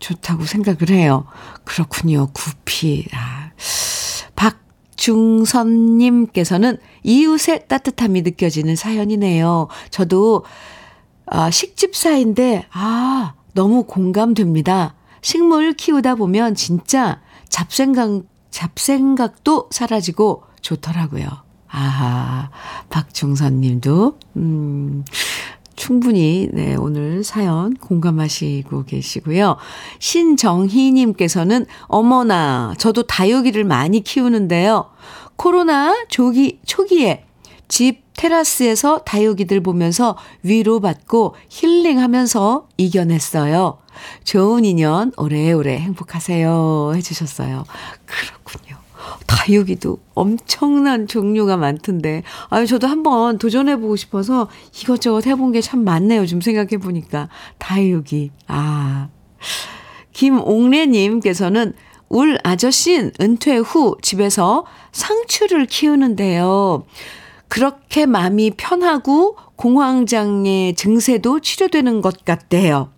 좋다고 0.00 0.44
생각을 0.44 0.90
해요. 0.90 1.26
그렇군요. 1.64 2.28
구피. 2.32 3.06
아. 3.14 3.50
박중선님께서는 5.02 6.78
이웃의 7.02 7.66
따뜻함이 7.68 8.22
느껴지는 8.22 8.76
사연이네요. 8.76 9.68
저도 9.90 10.44
아, 11.26 11.50
식집사인데, 11.50 12.66
아, 12.72 13.34
너무 13.54 13.84
공감됩니다. 13.84 14.94
식물 15.22 15.72
키우다 15.72 16.16
보면 16.16 16.54
진짜 16.54 17.20
잡생각, 17.48 18.22
잡생각도 18.50 19.68
사라지고 19.70 20.44
좋더라고요. 20.60 21.26
아, 21.68 22.50
박중선 22.90 23.60
님도, 23.60 24.18
음, 24.36 25.04
충분히, 25.82 26.48
네, 26.52 26.76
오늘 26.76 27.24
사연 27.24 27.74
공감하시고 27.74 28.84
계시고요. 28.84 29.56
신정희 29.98 30.92
님께서는, 30.92 31.66
어머나, 31.86 32.74
저도 32.78 33.02
다육이를 33.02 33.64
많이 33.64 34.00
키우는데요. 34.00 34.90
코로나 35.34 36.04
조기, 36.08 36.60
초기에 36.64 37.24
집 37.66 38.04
테라스에서 38.14 38.98
다육이들 38.98 39.60
보면서 39.60 40.16
위로받고 40.44 41.34
힐링하면서 41.48 42.68
이겨냈어요. 42.76 43.78
좋은 44.22 44.64
인연 44.64 45.10
오래오래 45.16 45.78
행복하세요. 45.78 46.92
해주셨어요. 46.94 47.64
그렇군요. 48.06 48.81
다육이도 49.26 49.98
엄청난 50.14 51.06
종류가 51.06 51.56
많던데. 51.56 52.22
아유, 52.48 52.66
저도 52.66 52.86
한번 52.86 53.38
도전해보고 53.38 53.96
싶어서 53.96 54.48
이것저것 54.80 55.26
해본 55.26 55.52
게 55.52 55.60
참 55.60 55.84
많네요. 55.84 56.26
좀 56.26 56.40
생각해보니까. 56.40 57.28
다육이. 57.58 58.30
아. 58.48 59.08
김옥래님께서는 60.12 61.72
울 62.08 62.38
아저씨 62.44 63.10
은퇴 63.20 63.56
후 63.56 63.96
집에서 64.02 64.66
상추를 64.92 65.66
키우는데요. 65.66 66.84
그렇게 67.48 68.06
마음이 68.06 68.52
편하고 68.56 69.36
공황장애 69.56 70.74
증세도 70.76 71.40
치료되는 71.40 72.00
것 72.02 72.24
같대요. 72.24 72.90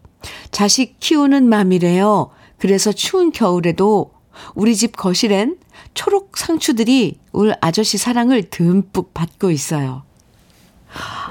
자식 0.50 0.98
키우는 1.00 1.48
맘이래요. 1.48 2.30
그래서 2.58 2.92
추운 2.92 3.30
겨울에도 3.30 4.12
우리 4.54 4.74
집 4.74 4.96
거실엔 4.96 5.58
초록 5.94 6.36
상추들이 6.36 7.18
울 7.32 7.54
아저씨 7.60 7.98
사랑을 7.98 8.42
듬뿍 8.50 9.14
받고 9.14 9.50
있어요. 9.50 10.02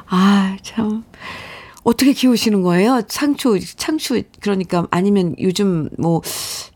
아, 0.07 0.57
참. 0.61 1.03
어떻게 1.83 2.13
키우시는 2.13 2.61
거예요? 2.61 3.01
상추, 3.07 3.59
상추, 3.61 4.23
그러니까 4.39 4.87
아니면 4.89 5.35
요즘 5.39 5.89
뭐 5.99 6.21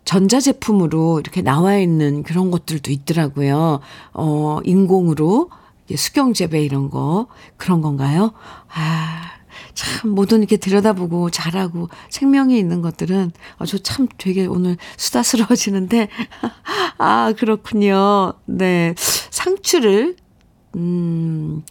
전자제품으로 0.04 1.20
이렇게 1.20 1.42
나와 1.42 1.78
있는 1.78 2.24
그런 2.24 2.52
것들도 2.52 2.92
있더라고요. 2.92 3.80
어, 4.14 4.60
인공으로 4.64 5.50
수경재배 5.96 6.62
이런 6.62 6.90
거 6.90 7.28
그런 7.56 7.82
건가요? 7.82 8.34
아, 8.68 9.37
참 9.74 10.12
뭐든 10.12 10.40
이렇게 10.40 10.58
들여다보고 10.58 11.30
잘하고 11.30 11.90
생명이 12.10 12.58
있는 12.58 12.82
것들은 12.82 13.32
아, 13.58 13.66
저참 13.66 14.08
되게 14.18 14.46
오늘 14.46 14.78
수다스러워지는데 14.98 16.10
아, 16.98 17.34
그렇군요. 17.38 18.34
네. 18.46 18.94
상추를 18.98 20.16
음, 20.76 21.64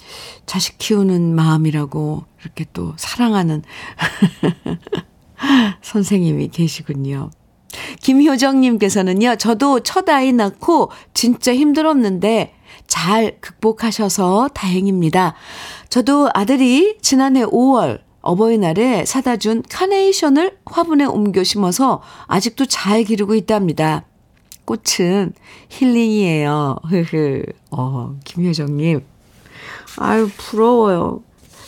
자식 0.46 0.78
키우는 0.78 1.34
마음이라고 1.34 2.24
이렇게 2.42 2.64
또 2.72 2.94
사랑하는 2.96 3.62
선생님이 5.82 6.48
계시군요. 6.48 7.30
김효정님께서는요, 8.00 9.36
저도 9.36 9.80
첫 9.80 10.08
아이 10.08 10.32
낳고 10.32 10.90
진짜 11.14 11.54
힘들었는데 11.54 12.55
잘 12.86 13.38
극복하셔서 13.40 14.48
다행입니다. 14.54 15.34
저도 15.88 16.30
아들이 16.34 16.98
지난해 17.00 17.44
5월 17.44 18.00
어버이날에 18.20 19.04
사다 19.04 19.36
준 19.36 19.62
카네이션을 19.68 20.58
화분에 20.66 21.04
옮겨 21.04 21.44
심어서 21.44 22.02
아직도 22.26 22.66
잘 22.66 23.04
기르고 23.04 23.34
있답니다. 23.34 24.04
꽃은 24.64 25.32
힐링이에요. 25.68 26.76
흐흐. 26.88 27.44
어, 27.70 28.16
김효정님. 28.24 29.00
아유, 29.98 30.28
부러워요. 30.36 31.22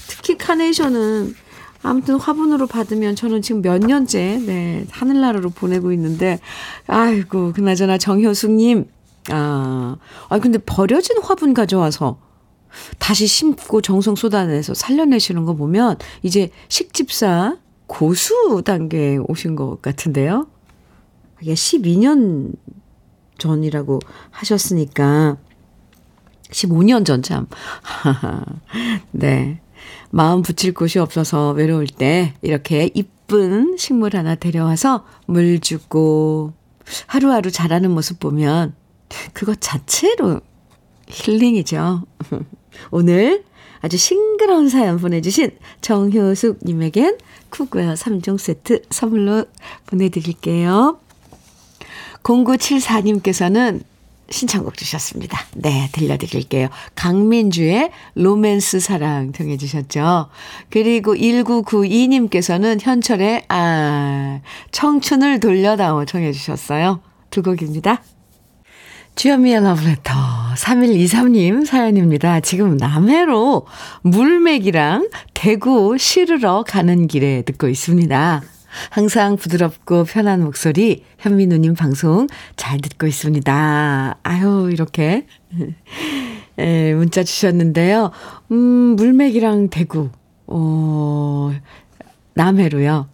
특히 0.08 0.36
카네이션은 0.36 1.34
아무튼 1.82 2.16
화분으로 2.16 2.66
받으면 2.66 3.14
저는 3.14 3.40
지금 3.40 3.62
몇 3.62 3.78
년째, 3.78 4.40
네, 4.44 4.84
하늘나라로 4.90 5.50
보내고 5.50 5.92
있는데, 5.92 6.40
아이고, 6.88 7.52
그나저나 7.52 7.98
정효숙님, 7.98 8.86
아, 9.30 9.96
아 10.28 10.38
근데 10.38 10.58
버려진 10.58 11.18
화분 11.22 11.54
가져와서 11.54 12.18
다시 12.98 13.26
심고 13.26 13.80
정성 13.80 14.14
쏟아내서 14.14 14.74
살려내시는 14.74 15.44
거 15.44 15.54
보면 15.54 15.96
이제 16.22 16.50
식집사 16.68 17.56
고수 17.86 18.62
단계에 18.64 19.16
오신 19.16 19.56
것 19.56 19.80
같은데요. 19.82 20.46
이게 21.40 21.54
12년 21.54 22.52
전이라고 23.38 24.00
하셨으니까 24.30 25.38
15년 26.50 27.04
전 27.04 27.22
참. 27.22 27.46
네. 29.12 29.60
마음 30.10 30.42
붙일 30.42 30.74
곳이 30.74 30.98
없어서 30.98 31.52
외로울 31.52 31.86
때 31.86 32.34
이렇게 32.42 32.90
이쁜 32.94 33.76
식물 33.76 34.16
하나 34.16 34.34
데려와서 34.34 35.04
물 35.26 35.60
주고 35.60 36.52
하루하루 37.06 37.50
자라는 37.50 37.90
모습 37.90 38.18
보면 38.18 38.74
그것 39.32 39.60
자체로 39.60 40.40
힐링이죠. 41.08 42.04
오늘 42.90 43.44
아주 43.80 43.96
싱그러운 43.96 44.68
사연 44.68 44.98
보내주신 44.98 45.50
정효숙님에겐 45.80 47.18
쿠그웨어 47.50 47.94
3종 47.94 48.38
세트 48.38 48.82
선물로 48.90 49.46
보내드릴게요. 49.86 50.98
0974님께서는 52.22 53.82
신청곡 54.30 54.76
주셨습니다. 54.76 55.40
네, 55.54 55.88
들려드릴게요. 55.92 56.68
강민주의 56.94 57.90
로맨스 58.14 58.80
사랑 58.80 59.32
정해 59.32 59.56
주셨죠. 59.56 60.28
그리고 60.68 61.14
1992님께서는 61.14 62.78
현철의 62.80 63.44
아 63.48 64.40
청춘을 64.70 65.40
돌려다오 65.40 66.04
정해 66.04 66.32
주셨어요. 66.32 67.00
두 67.30 67.42
곡입니다. 67.42 68.02
주현미의 69.18 69.64
러브레터 69.64 70.12
3123님 70.54 71.66
사연입니다. 71.66 72.38
지금 72.38 72.76
남해로 72.76 73.66
물맥이랑 74.02 75.10
대구 75.34 75.98
시르러 75.98 76.62
가는 76.62 77.08
길에 77.08 77.42
듣고 77.42 77.66
있습니다. 77.66 78.42
항상 78.90 79.34
부드럽고 79.34 80.04
편한 80.04 80.44
목소리 80.44 81.02
현민우님 81.18 81.74
방송 81.74 82.28
잘 82.54 82.80
듣고 82.80 83.08
있습니다. 83.08 84.18
아유 84.22 84.70
이렇게 84.72 85.26
에, 86.56 86.94
문자 86.94 87.24
주셨는데요. 87.24 88.12
음 88.52 88.56
물맥이랑 88.94 89.70
대구 89.70 90.10
어 90.46 91.50
남해로요. 92.34 93.08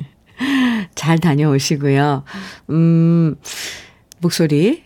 잘 0.94 1.18
다녀오시고요. 1.18 2.24
음 2.70 3.36
목소리 4.20 4.84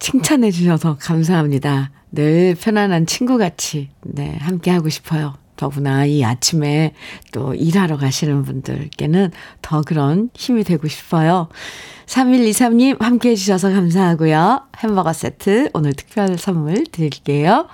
칭찬해 0.00 0.50
주셔서 0.50 0.96
감사합니다. 0.96 1.92
늘 2.10 2.56
편안한 2.60 3.06
친구같이 3.06 3.90
네, 4.02 4.36
함께 4.40 4.70
하고 4.70 4.88
싶어요. 4.88 5.34
더구나 5.56 6.06
이 6.06 6.24
아침에 6.24 6.94
또 7.32 7.54
일하러 7.54 7.96
가시는 7.96 8.42
분들께는 8.42 9.30
더 9.62 9.82
그런 9.82 10.30
힘이 10.34 10.64
되고 10.64 10.88
싶어요. 10.88 11.48
3123님 12.06 13.00
함께 13.00 13.30
해주셔서 13.30 13.70
감사하고요. 13.70 14.62
햄버거 14.78 15.12
세트 15.12 15.70
오늘 15.74 15.92
특별 15.92 16.36
선물 16.38 16.84
드릴게요. 16.84 17.68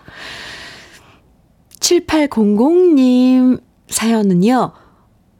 7800님 1.81 3.61
사연은요, 3.89 4.73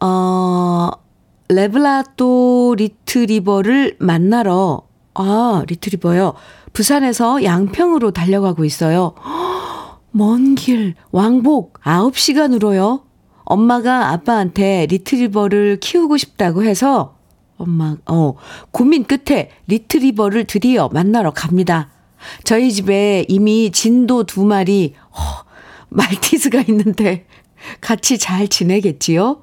어, 0.01 0.91
레블라도 1.49 2.77
리트리버를 2.79 3.97
만나러 3.99 4.87
아, 5.15 5.63
리트리버요. 5.67 6.35
부산에서 6.73 7.45
양평으로 7.45 8.11
달려가고 8.11 8.65
있어요. 8.65 9.15
먼 10.11 10.55
길, 10.55 10.95
왕복 11.11 11.81
9시간으로요. 11.83 13.03
엄마가 13.45 14.11
아빠한테 14.11 14.87
리트리버를 14.87 15.79
키우고 15.81 16.17
싶다고 16.17 16.65
해서 16.65 17.17
엄마, 17.57 17.97
어, 18.07 18.35
고민 18.71 19.05
끝에 19.05 19.51
리트리버를 19.67 20.45
드디어 20.45 20.89
만나러 20.89 21.33
갑니다. 21.33 21.91
저희 22.43 22.73
집에 22.73 23.25
이미 23.29 23.71
진도 23.71 24.25
두 24.25 24.45
마리, 24.45 24.95
어, 25.11 25.45
말티즈가 25.91 26.63
있는데 26.69 27.27
같이 27.81 28.19
잘 28.19 28.49
지내겠지요? 28.49 29.43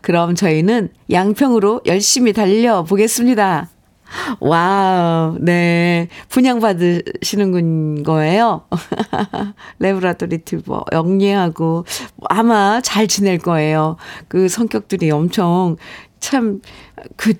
그럼 0.00 0.34
저희는 0.34 0.90
양평으로 1.10 1.82
열심히 1.86 2.32
달려보겠습니다. 2.32 3.70
wow, 4.40 5.36
네. 5.40 6.08
분양받으시는 6.28 8.02
거예요. 8.02 8.62
래브라도 9.78 10.26
리트리버, 10.26 10.84
영리하고, 10.92 11.84
아마 12.28 12.80
잘 12.80 13.06
지낼 13.06 13.38
거예요. 13.38 13.96
그 14.28 14.48
성격들이 14.48 15.10
엄청, 15.10 15.76
참, 16.20 16.60
그, 17.16 17.34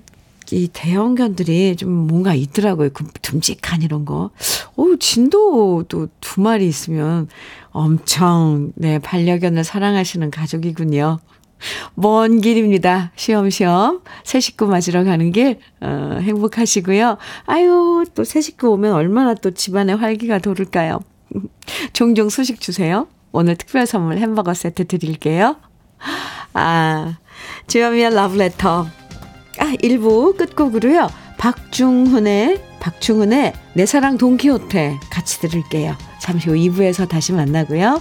이 0.52 0.68
대형견들이 0.72 1.74
좀 1.74 1.90
뭔가 1.90 2.32
있더라고요. 2.32 2.90
그 2.92 3.04
듬직한 3.20 3.82
이런 3.82 4.04
거. 4.04 4.30
오, 4.76 4.96
진도도 4.96 6.08
두 6.20 6.40
마리 6.40 6.68
있으면 6.68 7.28
엄청, 7.70 8.72
네, 8.76 8.98
반려견을 9.00 9.64
사랑하시는 9.64 10.30
가족이군요. 10.30 11.18
먼 11.94 12.40
길입니다. 12.40 13.12
쉬엄쉬엄 13.16 14.02
새 14.24 14.40
식구 14.40 14.66
맞으러 14.66 15.04
가는 15.04 15.32
길 15.32 15.58
어, 15.80 16.18
행복하시고요. 16.20 17.16
아유 17.46 18.04
또 18.14 18.24
새 18.24 18.40
식구 18.40 18.68
오면 18.70 18.92
얼마나 18.92 19.34
또 19.34 19.50
집안에 19.52 19.92
활기가 19.94 20.38
돌을까요. 20.38 21.00
종종 21.92 22.28
소식 22.28 22.60
주세요. 22.60 23.08
오늘 23.32 23.56
특별 23.56 23.86
선물 23.86 24.18
햄버거 24.18 24.54
세트 24.54 24.86
드릴게요. 24.86 25.56
아 26.52 27.16
주현미의 27.66 28.14
러브레터 28.14 28.86
아 29.58 29.64
1부 29.82 30.36
끝곡으로요. 30.36 31.08
박중훈의 31.38 32.62
박중훈의 32.80 33.52
내 33.74 33.86
사랑 33.86 34.16
동키호테 34.18 34.98
같이 35.10 35.40
들을게요. 35.40 35.96
잠시 36.20 36.48
후 36.48 36.54
2부에서 36.56 37.08
다시 37.08 37.32
만나고요. 37.32 38.00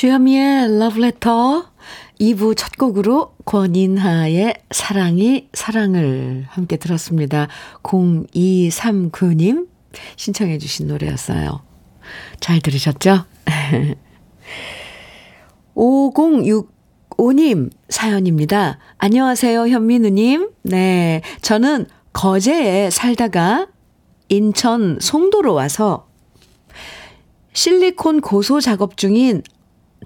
주현미의 0.00 0.64
Love 0.80 1.04
Letter 1.04 1.64
2부 2.20 2.56
첫 2.56 2.78
곡으로 2.78 3.34
권인하의 3.44 4.54
사랑이 4.70 5.50
사랑을 5.52 6.46
함께 6.48 6.78
들었습니다. 6.78 7.48
0239님 7.82 9.68
신청해 10.16 10.56
주신 10.56 10.86
노래였어요. 10.86 11.60
잘 12.40 12.60
들으셨죠? 12.60 13.26
506 15.74 16.72
오님 17.18 17.68
사연입니다. 17.90 18.78
안녕하세요, 18.96 19.68
현민우님. 19.68 20.48
네. 20.62 21.20
저는 21.42 21.84
거제에 22.14 22.88
살다가 22.88 23.66
인천 24.30 24.96
송도로 24.98 25.52
와서 25.52 26.08
실리콘 27.52 28.22
고소 28.22 28.62
작업 28.62 28.96
중인 28.96 29.42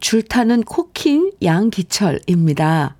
줄타는 0.00 0.62
코킹 0.64 1.32
양기철입니다. 1.42 2.96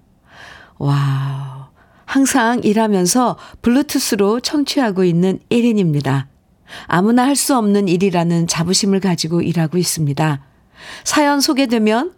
와. 0.79 1.71
항상 2.05 2.61
일하면서 2.63 3.37
블루투스로 3.63 4.41
청취하고 4.41 5.05
있는 5.05 5.41
1인입니다. 5.51 6.27
아무나 6.87 7.25
할 7.25 7.37
수 7.37 7.57
없는 7.57 7.89
일이라는 7.89 8.47
자부심을 8.47 9.01
가지고 9.01 9.43
일하고 9.43 9.79
있습니다. 9.79 10.45
사연 11.05 11.41
소개되면 11.41 12.13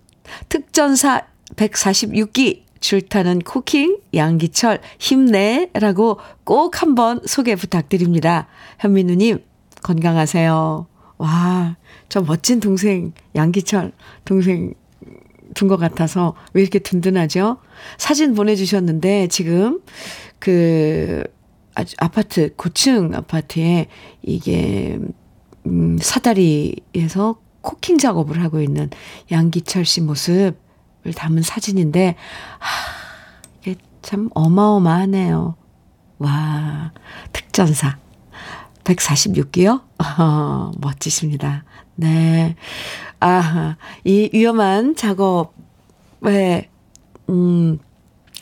특전사 0.49 1.23
146기 1.57 2.65
줄타는 2.81 3.41
쿠킹 3.41 3.99
양기철 4.15 4.81
힘내라고 4.99 6.19
꼭 6.45 6.83
한번 6.83 7.21
소개 7.25 7.55
부탁드립니다. 7.57 8.49
현민우님 8.81 9.43
건강하세요. 9.83 10.87
와, 11.19 11.77
저 12.09 12.21
멋진 12.21 12.61
동생 12.61 13.13
양기철 13.35 13.93
동생 14.25 14.75
둔 15.55 15.69
것 15.69 15.77
같아서 15.77 16.35
왜 16.53 16.63
이렇게 16.63 16.79
든든하죠? 16.79 17.59
사진 17.99 18.35
보내주셨는데 18.35 19.29
지금 19.29 19.81
그 20.39 21.25
아파트 21.99 22.55
고층 22.57 23.15
아파트에 23.15 23.87
이게 24.23 24.99
음, 25.67 25.99
사다리에서 26.01 27.41
코킹 27.61 27.99
작업을 27.99 28.43
하고 28.43 28.61
있는 28.61 28.91
양기철 29.31 29.85
씨 29.85 30.01
모습을 30.01 30.55
담은 31.15 31.43
사진인데 31.43 32.17
하, 32.59 33.61
이게 33.61 33.77
참 34.03 34.31
어마어마하네요. 34.35 35.57
와 36.19 36.93
특전사 37.33 37.99
146기요? 38.87 39.83
어, 40.19 40.71
멋지십니다. 40.79 41.65
네. 41.97 42.57
아, 43.21 43.77
이 44.05 44.31
위험한 44.33 44.95
작업에, 44.95 46.71
음, 47.29 47.79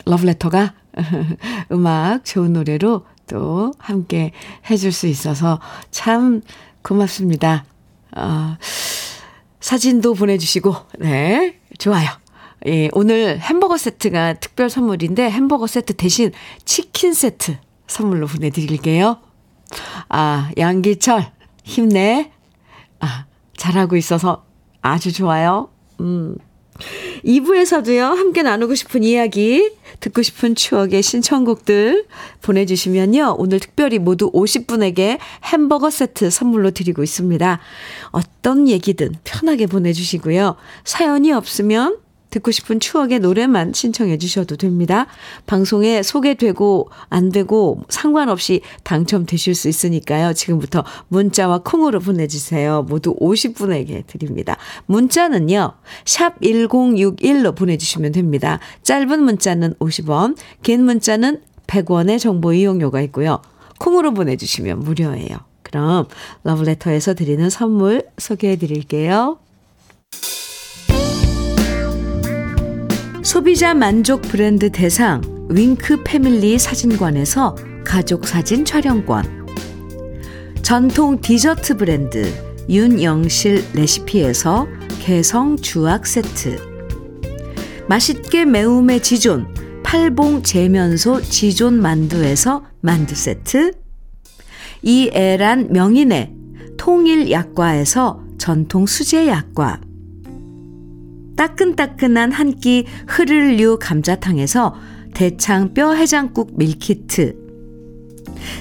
러브레터가 0.05 0.75
음악 1.71 2.23
좋은 2.23 2.53
노래로 2.53 3.05
또 3.27 3.73
함께 3.79 4.31
해줄 4.69 4.91
수 4.91 5.07
있어서 5.07 5.59
참 5.89 6.41
고맙습니다. 6.83 7.65
어, 8.15 8.57
사진도 9.59 10.13
보내주시고, 10.13 10.75
네, 10.99 11.59
좋아요. 11.79 12.07
예, 12.67 12.89
오늘 12.93 13.39
햄버거 13.39 13.77
세트가 13.77 14.35
특별 14.35 14.69
선물인데 14.69 15.29
햄버거 15.29 15.67
세트 15.67 15.93
대신 15.93 16.31
치킨 16.65 17.13
세트 17.13 17.57
선물로 17.87 18.27
보내드릴게요. 18.27 19.19
아, 20.09 20.51
양기철, 20.57 21.31
힘내. 21.63 22.31
아, 22.99 23.25
잘하고 23.57 23.95
있어서 23.95 24.45
아주 24.81 25.11
좋아요. 25.11 25.69
음. 25.99 26.37
2부에서도요, 27.23 28.15
함께 28.15 28.43
나누고 28.43 28.75
싶은 28.75 29.03
이야기, 29.03 29.71
듣고 30.01 30.21
싶은 30.21 30.55
추억의 30.55 31.01
신청곡들 31.01 32.05
보내주시면요, 32.41 33.37
오늘 33.39 33.59
특별히 33.59 33.97
모두 33.97 34.31
50분에게 34.31 35.19
햄버거 35.45 35.89
세트 35.89 36.29
선물로 36.29 36.71
드리고 36.71 37.01
있습니다. 37.01 37.59
어떤 38.11 38.67
얘기든 38.67 39.15
편하게 39.23 39.67
보내주시고요. 39.67 40.57
사연이 40.83 41.31
없으면 41.31 41.97
듣고 42.35 42.51
싶은 42.51 42.81
추억의 42.81 43.19
노래만 43.19 43.71
신청해 43.73 44.17
주셔도 44.17 44.57
됩니다. 44.57 45.07
방송에 45.45 46.03
소개되고 46.03 46.89
안 47.09 47.29
되고 47.29 47.81
상관없이 47.87 48.61
당첨되실 48.83 49.55
수 49.55 49.69
있으니까요. 49.69 50.33
지금부터 50.33 50.83
문자와 51.07 51.59
콩으로 51.63 51.99
보내주세요. 52.01 52.83
모두 52.83 53.15
50분에게 53.15 54.05
드립니다. 54.07 54.57
문자는요. 54.85 55.73
샵 56.03 56.39
1061로 56.41 57.55
보내주시면 57.55 58.11
됩니다. 58.11 58.59
짧은 58.83 59.23
문자는 59.23 59.75
50원, 59.75 60.35
긴 60.61 60.83
문자는 60.83 61.41
100원의 61.67 62.19
정보 62.19 62.51
이용료가 62.51 62.99
있고요. 63.03 63.41
콩으로 63.79 64.13
보내주시면 64.13 64.79
무료예요. 64.79 65.37
그럼 65.63 66.07
러브레터에서 66.43 67.13
드리는 67.13 67.49
선물 67.49 68.05
소개해 68.17 68.57
드릴게요. 68.57 69.39
소비자 73.25 73.73
만족 73.73 74.21
브랜드 74.21 74.71
대상 74.71 75.19
윙크 75.49 76.03
패밀리 76.03 76.59
사진관에서 76.59 77.55
가족 77.83 78.27
사진 78.27 78.63
촬영권. 78.63 79.47
전통 80.61 81.19
디저트 81.19 81.75
브랜드 81.77 82.31
윤영실 82.69 83.65
레시피에서 83.73 84.67
개성 84.99 85.57
주악 85.57 86.05
세트. 86.05 86.59
맛있게 87.89 88.45
매움의 88.45 89.01
지존 89.01 89.47
팔봉 89.81 90.43
재면소 90.43 91.23
지존 91.23 91.81
만두에서 91.81 92.63
만두 92.81 93.15
세트. 93.15 93.71
이애란 94.83 95.73
명인의 95.73 96.31
통일 96.77 97.31
약과에서 97.31 98.21
전통 98.37 98.85
수제 98.85 99.25
약과. 99.25 99.81
따끈따끈한 101.35 102.31
한 102.31 102.51
끼 102.51 102.85
흐를류 103.07 103.77
감자탕에서 103.79 104.75
대창 105.13 105.73
뼈 105.73 105.93
해장국 105.93 106.57
밀키트. 106.57 107.35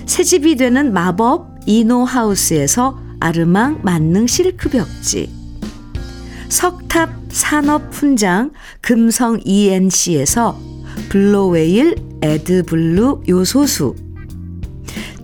새집이 0.06 0.56
되는 0.56 0.92
마법 0.92 1.60
이노하우스에서 1.66 2.98
아르망 3.20 3.80
만능 3.82 4.26
실크 4.26 4.68
벽지. 4.70 5.30
석탑 6.48 7.10
산업 7.28 7.92
훈장 7.92 8.52
금성 8.80 9.40
ENC에서 9.44 10.58
블로웨일 11.08 11.96
에드블루 12.22 13.22
요소수. 13.28 13.94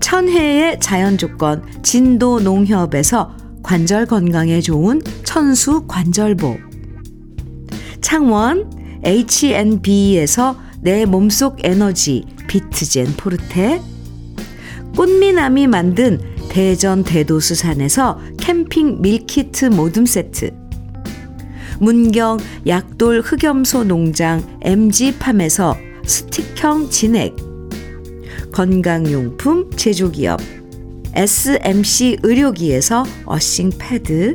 천혜의 0.00 0.80
자연 0.80 1.18
조건 1.18 1.62
진도 1.82 2.40
농협에서 2.40 3.36
관절 3.62 4.06
건강에 4.06 4.60
좋은 4.60 5.00
천수 5.22 5.86
관절보 5.86 6.69
창원 8.00 8.70
H&B에서 9.04 10.56
내 10.80 11.04
몸속 11.04 11.58
에너지 11.64 12.24
비트젠 12.48 13.14
포르테 13.16 13.80
꽃미남이 14.96 15.66
만든 15.66 16.18
대전 16.48 17.04
대도수산에서 17.04 18.18
캠핑 18.38 19.00
밀키트 19.02 19.66
모듬 19.66 20.06
세트 20.06 20.50
문경 21.78 22.38
약돌 22.66 23.20
흑염소 23.20 23.84
농장 23.84 24.42
MG팜에서 24.62 25.76
스틱형 26.04 26.90
진액 26.90 27.36
건강용품 28.52 29.70
제조기업 29.76 30.40
SMC 31.14 32.18
의료기에서 32.22 33.04
earthing 33.24 33.70
패드 33.78 34.34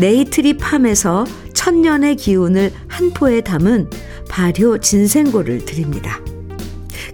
네이트리 0.00 0.56
팜에서 0.58 1.24
천년의 1.52 2.16
기운을 2.16 2.72
한 2.88 3.10
포에 3.10 3.40
담은 3.40 3.88
발효 4.28 4.78
진생고를 4.78 5.64
드립니다. 5.64 6.20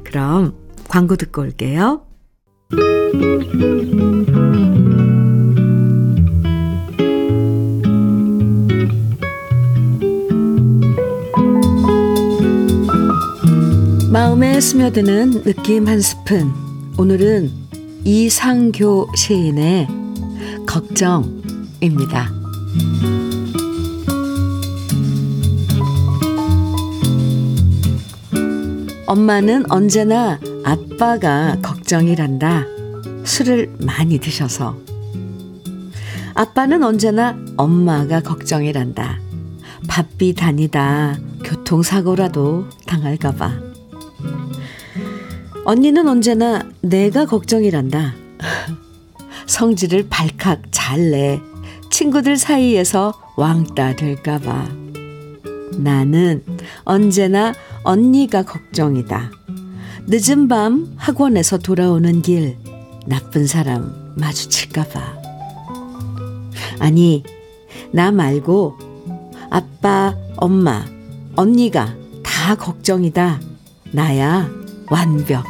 그럼 0.04 0.54
광고 0.88 1.16
듣고 1.16 1.42
올게요. 1.42 2.02
마음에 14.10 14.60
스며드는 14.60 15.42
느낌 15.44 15.86
한 15.86 16.00
스푼. 16.00 16.52
오늘은 16.98 17.50
이상교 18.04 19.08
시인의 19.14 19.86
걱정입니다. 20.66 22.39
엄마는 29.10 29.68
언제나 29.72 30.38
아빠가 30.62 31.56
걱정이란다. 31.62 32.64
술을 33.24 33.74
많이 33.80 34.20
드셔서. 34.20 34.78
아빠는 36.34 36.84
언제나 36.84 37.36
엄마가 37.56 38.20
걱정이란다. 38.20 39.18
바삐 39.88 40.34
다니다 40.34 41.18
교통사고라도 41.42 42.68
당할까봐. 42.86 43.52
언니는 45.64 46.06
언제나 46.06 46.62
내가 46.80 47.26
걱정이란다. 47.26 48.14
성질을 49.46 50.06
발칵 50.08 50.62
잘 50.70 51.10
내. 51.10 51.49
친구들 51.90 52.36
사이에서 52.36 53.12
왕따 53.36 53.96
될까봐. 53.96 54.68
나는 55.76 56.42
언제나 56.84 57.52
언니가 57.82 58.42
걱정이다. 58.42 59.30
늦은 60.06 60.48
밤 60.48 60.92
학원에서 60.96 61.58
돌아오는 61.58 62.22
길 62.22 62.56
나쁜 63.06 63.46
사람 63.46 64.14
마주칠까봐. 64.16 65.20
아니, 66.78 67.22
나 67.92 68.10
말고 68.10 68.78
아빠, 69.50 70.14
엄마, 70.36 70.84
언니가 71.36 71.94
다 72.22 72.54
걱정이다. 72.54 73.40
나야 73.92 74.48
완벽. 74.90 75.44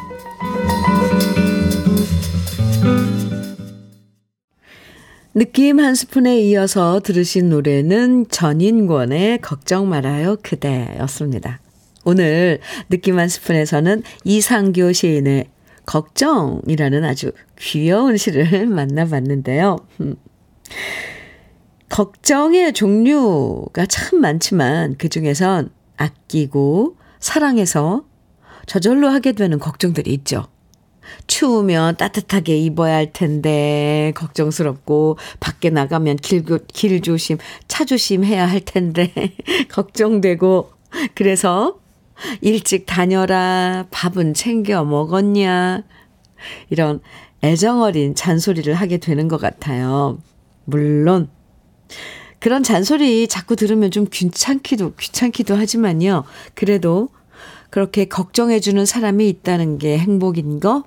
느낌 5.33 5.79
한 5.79 5.95
스푼에 5.95 6.41
이어서 6.41 6.99
들으신 6.99 7.51
노래는 7.51 8.27
전인권의 8.31 9.41
걱정 9.41 9.89
말아요 9.89 10.37
그대였습니다. 10.43 11.61
오늘 12.05 12.59
느낌 12.89 13.19
한 13.21 13.29
스푼에서는 13.29 14.03
이상교 14.25 14.93
시인의 14.93 15.47
걱정이라는 15.87 17.05
아주 17.05 17.31
귀여운 17.61 18.17
시를 18.17 18.67
만나봤는데요. 18.75 19.77
걱정의 21.89 22.73
종류가 22.73 23.87
참 23.87 24.21
많지만 24.21 24.97
그 24.99 25.09
중에선 25.09 25.71
아끼고 25.97 26.97
사랑해서 27.21 28.05
저절로 28.67 29.09
하게 29.09 29.33
되는 29.33 29.61
걱정들이 29.61 30.13
있죠. 30.15 30.47
추우면 31.27 31.97
따뜻하게 31.97 32.59
입어야 32.59 32.97
할 32.97 33.13
텐데 33.13 34.13
걱정스럽고 34.17 35.19
밖에 35.39 35.71
나가면 35.71 36.17
길, 36.17 36.45
길 36.69 37.01
조심, 37.01 37.39
차 37.69 37.85
조심해야 37.85 38.47
할 38.47 38.61
텐데 38.61 39.13
걱정되고 39.71 40.71
그래서 41.15 41.79
일찍 42.41 42.87
다녀라 42.87 43.87
밥은 43.91 44.35
챙겨 44.35 44.85
먹었냐 44.85 45.83
이런 46.69 47.01
애정어린 47.43 48.15
잔소리를 48.15 48.73
하게 48.75 48.99
되는 48.99 49.29
것 49.29 49.41
같아요. 49.41 50.19
물론 50.65 51.31
그런 52.39 52.63
잔소리 52.63 53.29
자꾸 53.29 53.57
들으면 53.57 53.91
좀 53.91 54.07
귀찮기도 54.11 54.95
귀찮기도 54.95 55.57
하지만요. 55.57 56.25
그래도 56.55 57.09
그렇게 57.71 58.07
걱정해주는 58.07 58.85
사람이 58.85 59.29
있다는 59.29 59.79
게 59.79 59.99
행복인 59.99 60.61
거 60.61 60.85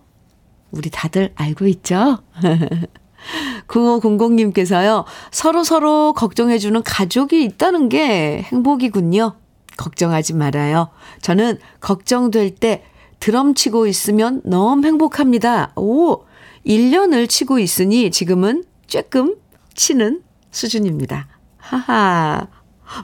우리 0.73 0.89
다들 0.89 1.31
알고 1.35 1.67
있죠? 1.67 2.19
9500님께서요, 3.67 5.05
서로 5.31 5.63
서로 5.63 6.13
걱정해주는 6.13 6.83
가족이 6.83 7.43
있다는 7.45 7.87
게 7.87 8.41
행복이군요. 8.41 9.35
걱정하지 9.77 10.33
말아요. 10.33 10.89
저는 11.21 11.57
걱정될 11.79 12.55
때 12.55 12.83
드럼 13.19 13.53
치고 13.53 13.87
있으면 13.87 14.41
너무 14.43 14.85
행복합니다. 14.85 15.71
오, 15.77 16.23
1년을 16.65 17.29
치고 17.29 17.59
있으니 17.59 18.11
지금은 18.11 18.65
쬐끔 18.87 19.37
치는 19.73 20.21
수준입니다. 20.51 21.27
하하, 21.57 22.47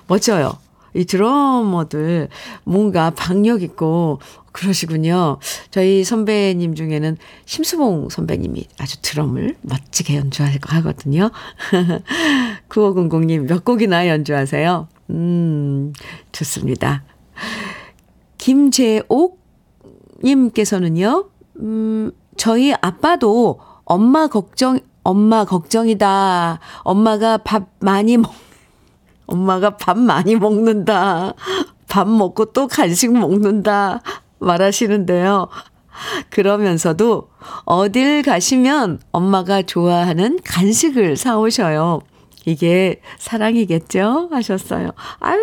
멋져요. 0.08 0.58
이 0.94 1.06
드러머들 1.06 2.30
뭔가 2.64 3.10
박력 3.12 3.62
있고 3.64 4.20
그러시군요. 4.52 5.38
저희 5.72 6.04
선배님 6.04 6.76
중에는 6.76 7.18
심수봉 7.46 8.10
선배님이 8.10 8.68
아주 8.78 9.02
드럼을 9.02 9.56
멋지게 9.62 10.18
연주하거든요. 10.18 11.32
9500님 12.70 13.48
몇 13.48 13.64
곡이나 13.64 14.08
연주하세요? 14.08 14.88
음, 15.12 15.94
좋습니다. 16.32 17.04
김재옥 18.38 19.40
님께서는요. 20.24 21.30
음, 21.60 22.12
저희 22.38 22.74
아빠도 22.74 23.60
엄마 23.86 24.28
걱정 24.28 24.80
엄마 25.04 25.46
걱정이다. 25.46 26.60
엄마가 26.84 27.38
밥 27.38 27.70
많이 27.80 28.18
먹 28.18 28.32
엄마가 29.30 29.78
밥 29.78 29.98
많이 29.98 30.36
먹는다. 30.36 31.34
밥 31.88 32.08
먹고 32.08 32.46
또 32.46 32.68
간식 32.68 33.12
먹는다. 33.14 34.02
말하시는데요. 34.40 35.48
그러면서도 36.30 37.30
어딜 37.66 38.22
가시면 38.24 39.00
엄마가 39.12 39.64
좋아하는 39.64 40.40
간식을 40.44 41.18
사오셔요. 41.18 42.02
이게 42.46 43.02
사랑이겠죠? 43.18 44.30
하셨어요. 44.32 44.92
아유, 45.20 45.40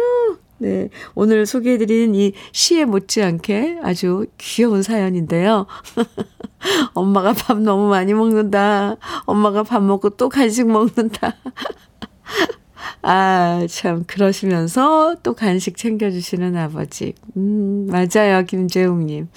네. 0.58 0.88
오늘 1.14 1.44
소개해드린 1.44 2.14
이 2.14 2.32
시에 2.52 2.84
못지않게 2.84 3.80
아주 3.82 4.26
귀여운 4.38 4.82
사연인데요. 4.82 5.66
엄마가 6.94 7.34
밥 7.34 7.60
너무 7.60 7.88
많이 7.88 8.14
먹는다. 8.14 8.96
엄마가 9.26 9.62
밥 9.62 9.82
먹고 9.82 10.10
또 10.10 10.28
간식 10.28 10.66
먹는다. 10.66 11.36
아, 13.02 13.66
참, 13.68 14.04
그러시면서 14.06 15.16
또 15.22 15.34
간식 15.34 15.76
챙겨주시는 15.76 16.56
아버지. 16.56 17.14
음, 17.36 17.88
맞아요, 17.90 18.44
김재웅님. 18.44 19.28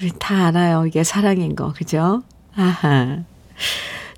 우리 0.00 0.12
다 0.18 0.46
알아요. 0.46 0.86
이게 0.86 1.04
사랑인 1.04 1.54
거, 1.54 1.72
그죠? 1.72 2.22
아하. 2.54 3.24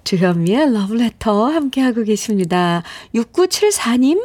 주현미의 0.04 0.72
러브레터 0.72 1.46
함께하고 1.46 2.04
계십니다. 2.04 2.82
6974님 3.14 4.20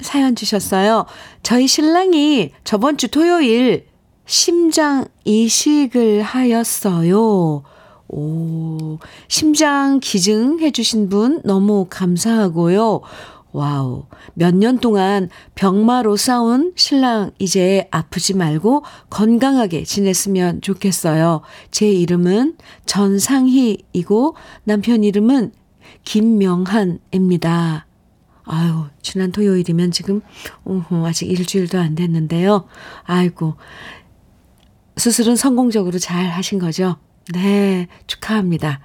사연 0.00 0.34
주셨어요. 0.34 1.06
저희 1.42 1.66
신랑이 1.66 2.52
저번 2.64 2.96
주 2.96 3.08
토요일 3.08 3.86
심장 4.26 5.06
이식을 5.24 6.22
하였어요. 6.22 7.62
오, 8.08 8.98
심장 9.28 10.00
기증해 10.00 10.70
주신 10.72 11.08
분 11.08 11.40
너무 11.44 11.86
감사하고요. 11.88 13.00
wow. 13.52 14.06
몇 14.34 14.54
년 14.54 14.78
동안 14.78 15.28
병마로 15.54 16.16
싸운 16.16 16.72
신랑 16.74 17.32
이제 17.38 17.86
아프지 17.90 18.34
말고 18.34 18.82
건강하게 19.10 19.84
지냈으면 19.84 20.60
좋겠어요. 20.62 21.42
제 21.70 21.90
이름은 21.90 22.56
전상희이고 22.86 24.36
남편 24.64 25.04
이름은 25.04 25.52
김명한입니다. 26.04 27.86
아유, 28.44 28.86
지난 29.02 29.30
토요일이면 29.30 29.92
지금, 29.92 30.20
어허, 30.64 31.06
아직 31.06 31.30
일주일도 31.30 31.78
안 31.78 31.94
됐는데요. 31.94 32.66
아이고, 33.04 33.54
수술은 34.96 35.36
성공적으로 35.36 35.98
잘 36.00 36.26
하신 36.28 36.58
거죠? 36.58 36.96
네, 37.32 37.86
축하합니다. 38.08 38.80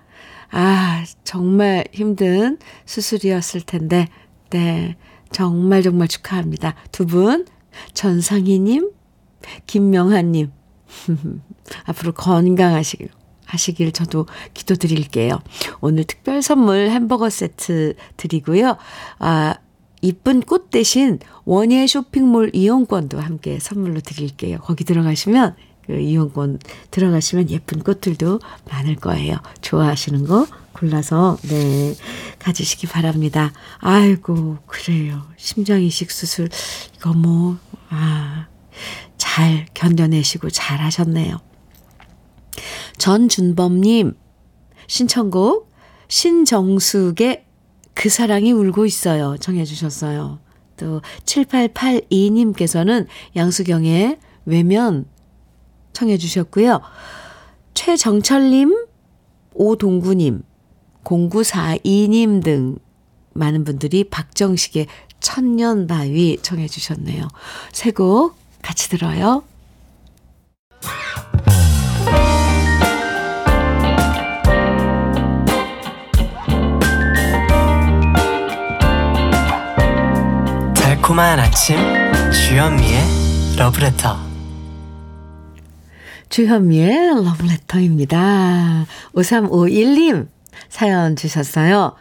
아, 0.51 1.03
정말 1.23 1.86
힘든 1.91 2.60
수술이었을 2.86 3.62
텐데, 3.62 4.08
네. 4.49 4.95
정말 5.31 5.83
정말 5.83 6.07
축하합니다. 6.07 6.75
두 6.91 7.05
분, 7.05 7.45
전상희님, 7.93 8.91
김명하님. 9.67 10.51
앞으로 11.86 12.13
건강하시길, 12.13 13.10
하시길 13.45 13.91
저도 13.91 14.25
기도드릴게요. 14.53 15.39
오늘 15.81 16.05
특별 16.05 16.41
선물 16.41 16.89
햄버거 16.89 17.29
세트 17.29 17.95
드리고요. 18.15 18.77
아, 19.19 19.55
이쁜 20.01 20.41
꽃 20.41 20.69
대신 20.69 21.19
원예 21.45 21.88
쇼핑몰 21.88 22.51
이용권도 22.53 23.19
함께 23.19 23.60
선물로 23.60 23.99
드릴게요. 24.01 24.60
거기 24.60 24.83
들어가시면 24.83 25.55
그 25.88 26.00
이용권 26.00 26.60
들어가시면 26.91 27.50
예쁜 27.50 27.80
꽃들도 27.82 28.39
많을 28.69 28.95
거예요. 28.95 29.38
좋아하시는 29.62 30.26
거 30.26 30.45
골라서 30.73 31.38
네 31.43 31.95
가지시기 32.39 32.88
바랍니다. 32.88 33.52
아이고 33.80 34.58
그래요. 34.67 35.23
심장 35.38 35.81
이식 35.81 36.12
수술 36.12 36.50
이거 36.96 37.13
뭐 37.13 37.58
아 37.90 38.48
잘 39.17 39.65
견뎌내시고 39.73 40.50
잘 40.50 40.79
하셨네요. 40.81 41.38
전준범님 42.98 44.15
신청곡 44.88 45.71
신정숙의 46.08 47.46
그 47.94 48.10
사랑이 48.10 48.52
울고 48.52 48.85
있어요. 48.85 49.38
정해주셨어요. 49.40 50.40
또 50.77 51.02
7882님께서는 51.25 53.08
양수경의 53.35 54.19
외면 54.46 55.06
청해 55.98 56.19
주셨고요. 56.19 56.81
최정철님, 57.73 58.85
오동구님, 59.56 60.43
0942님 61.04 62.43
등 62.43 62.77
많은 63.33 63.63
분들이 63.63 64.04
박정식의 64.04 64.85
천년바위 65.19 66.37
청해 66.43 66.67
주셨네요. 66.67 67.27
세곡 67.71 68.37
같이 68.62 68.89
들어요. 68.89 69.43
달콤한 80.75 81.39
아침 81.39 81.77
주현미의 82.31 83.58
러브레터 83.58 84.27
주현미의 86.30 87.23
러브레터입니다. 87.23 88.86
5351님 89.13 90.28
사연 90.69 91.15
주셨어요. 91.15 91.94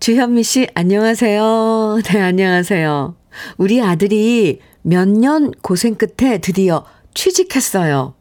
주현미 0.00 0.42
씨, 0.42 0.68
안녕하세요. 0.74 2.00
네, 2.04 2.20
안녕하세요. 2.20 3.14
우리 3.58 3.80
아들이 3.82 4.60
몇 4.82 5.06
년 5.08 5.52
고생 5.62 5.94
끝에 5.94 6.38
드디어 6.38 6.84
취직했어요. 7.14 8.14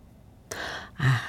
아, 0.98 1.20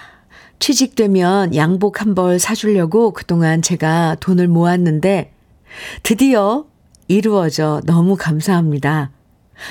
취직되면 0.58 1.54
양복 1.54 2.00
한 2.00 2.14
벌 2.14 2.38
사주려고 2.40 3.12
그동안 3.12 3.62
제가 3.62 4.16
돈을 4.20 4.48
모았는데 4.48 5.32
드디어 6.02 6.66
이루어져 7.06 7.80
너무 7.86 8.16
감사합니다. 8.16 9.10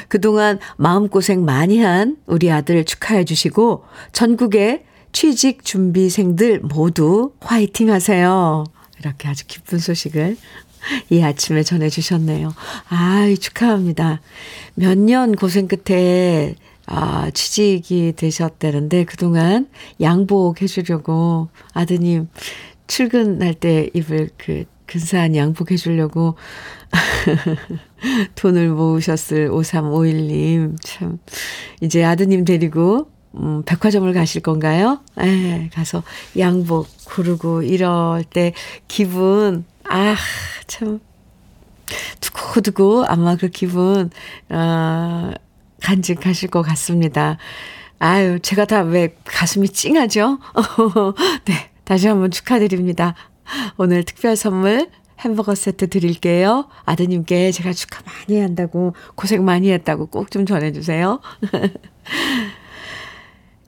그동안 0.07 0.59
마음고생 0.77 1.43
많이 1.45 1.79
한 1.79 2.17
우리 2.25 2.51
아들 2.51 2.83
축하해 2.83 3.25
주시고 3.25 3.83
전국의 4.11 4.83
취직 5.11 5.63
준비생들 5.65 6.59
모두 6.61 7.33
화이팅 7.41 7.91
하세요. 7.91 8.63
이렇게 8.99 9.27
아주 9.27 9.45
기쁜 9.47 9.79
소식을 9.79 10.37
이 11.09 11.21
아침에 11.21 11.63
전해주셨네요. 11.63 12.53
아이, 12.89 13.37
축하합니다. 13.37 14.21
몇 14.75 14.97
년 14.97 15.35
고생 15.35 15.67
끝에, 15.67 16.55
아, 16.85 17.29
취직이 17.33 18.13
되셨다는데, 18.15 19.03
그동안 19.05 19.67
양복 19.99 20.61
해주려고 20.61 21.49
아드님 21.73 22.29
출근할 22.87 23.53
때 23.55 23.89
입을 23.93 24.29
그 24.37 24.63
근사한 24.85 25.35
양복 25.35 25.71
해주려고 25.71 26.35
돈을 28.35 28.69
모으셨을 28.69 29.49
5351님. 29.49 30.75
참, 30.83 31.19
이제 31.81 32.03
아드님 32.03 32.45
데리고 32.45 33.09
음, 33.35 33.63
백화점을 33.65 34.11
가실 34.13 34.41
건가요? 34.41 34.99
에, 35.19 35.69
가서 35.73 36.03
양복 36.37 36.87
고르고 37.05 37.61
이럴 37.61 38.23
때 38.23 38.53
기분, 38.87 39.65
아, 39.87 40.15
참, 40.67 40.99
두고두고 42.19 43.05
아마 43.07 43.35
그 43.35 43.49
기분, 43.49 44.09
아, 44.49 45.31
간직하실 45.81 46.49
것 46.49 46.61
같습니다. 46.63 47.37
아유, 47.99 48.39
제가 48.39 48.65
다 48.65 48.81
왜 48.81 49.15
가슴이 49.25 49.69
찡하죠? 49.69 50.39
네, 51.45 51.69
다시 51.83 52.07
한번 52.07 52.31
축하드립니다. 52.31 53.13
오늘 53.77 54.03
특별 54.03 54.35
선물 54.35 54.89
햄버거 55.19 55.55
세트 55.55 55.89
드릴게요. 55.89 56.69
아드님께 56.85 57.51
제가 57.51 57.73
축하 57.73 58.01
많이 58.05 58.39
한다고, 58.39 58.93
고생 59.15 59.43
많이 59.43 59.71
했다고 59.71 60.07
꼭 60.07 60.29
좀 60.29 60.45
전해주세요. 60.45 61.19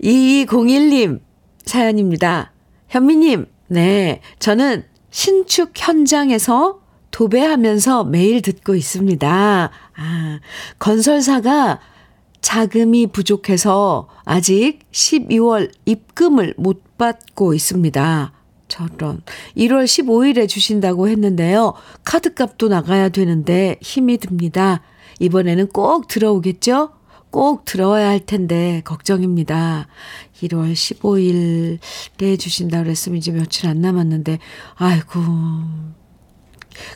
2201님 0.04 1.20
사연입니다. 1.66 2.52
현미님, 2.89 3.45
네. 3.68 4.22
저는 4.39 4.84
신축 5.10 5.72
현장에서 5.76 6.80
도배하면서 7.12 8.06
매일 8.06 8.41
듣고 8.41 8.76
있습니다. 8.76 9.70
아, 9.95 10.39
건설사가 10.80 11.80
자금이 12.41 13.08
부족해서 13.08 14.08
아직 14.26 14.80
12월 14.91 15.72
입금을 15.86 16.56
못 16.58 16.97
받고 16.97 17.54
있습니다. 17.54 18.32
저런. 18.72 19.22
1월 19.57 19.84
15일에 19.84 20.47
주신다고 20.47 21.09
했는데요. 21.09 21.74
카드값도 22.05 22.69
나가야 22.69 23.09
되는데 23.09 23.78
힘이 23.82 24.17
듭니다. 24.17 24.82
이번에는 25.19 25.67
꼭 25.67 26.07
들어오겠죠? 26.07 26.93
꼭 27.32 27.65
들어와야 27.65 28.07
할 28.07 28.22
텐데 28.22 28.82
걱정입니다. 28.86 29.88
1월 30.41 30.72
15일에 30.74 32.39
주신다 32.39 32.82
그랬으면 32.82 33.17
이제 33.17 33.32
며칠 33.32 33.67
안 33.67 33.82
남았는데 33.82 34.39
아이고 34.76 35.19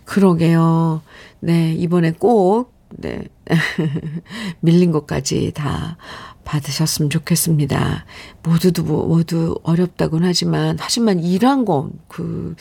그러게요. 0.05 1.01
네, 1.41 1.73
이번에 1.73 2.13
꼭 2.13 2.73
네. 2.89 3.23
밀린 4.61 4.91
것까지 4.91 5.51
다 5.53 5.97
받으셨으면 6.45 7.09
좋겠습니다. 7.09 8.05
모두도 8.43 8.83
뭐, 8.83 9.05
모두 9.05 9.59
어렵다곤 9.63 10.23
하지만 10.23 10.77
하지만 10.79 11.19
일한 11.19 11.65
건그 11.65 12.55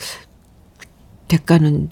대가는 1.27 1.89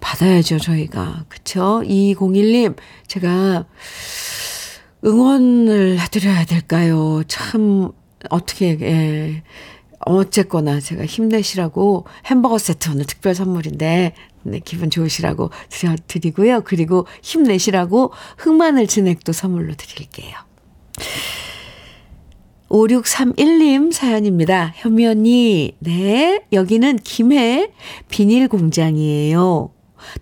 받아야죠, 0.00 0.58
저희가. 0.58 1.24
그쵸? 1.28 1.82
2201님, 1.84 2.76
제가 3.06 3.66
응원을 5.04 5.98
해드려야 6.00 6.44
될까요? 6.44 7.22
참, 7.26 7.90
어떻게, 8.30 8.78
예. 8.80 9.42
어쨌거나 10.00 10.78
제가 10.78 11.06
힘내시라고 11.06 12.06
햄버거 12.26 12.58
세트 12.58 12.90
오늘 12.90 13.06
특별 13.06 13.34
선물인데, 13.34 14.14
네, 14.42 14.60
기분 14.64 14.90
좋으시라고 14.90 15.50
드리고요. 16.06 16.60
그리고 16.60 17.06
힘내시라고 17.22 18.12
흑마늘 18.38 18.86
진액도 18.86 19.32
선물로 19.32 19.74
드릴게요. 19.74 20.45
5631님 22.68 23.92
사연입니다. 23.92 24.72
현미 24.76 25.06
언니, 25.06 25.76
네, 25.78 26.44
여기는 26.52 26.96
김해 26.98 27.70
비닐 28.08 28.48
공장이에요. 28.48 29.70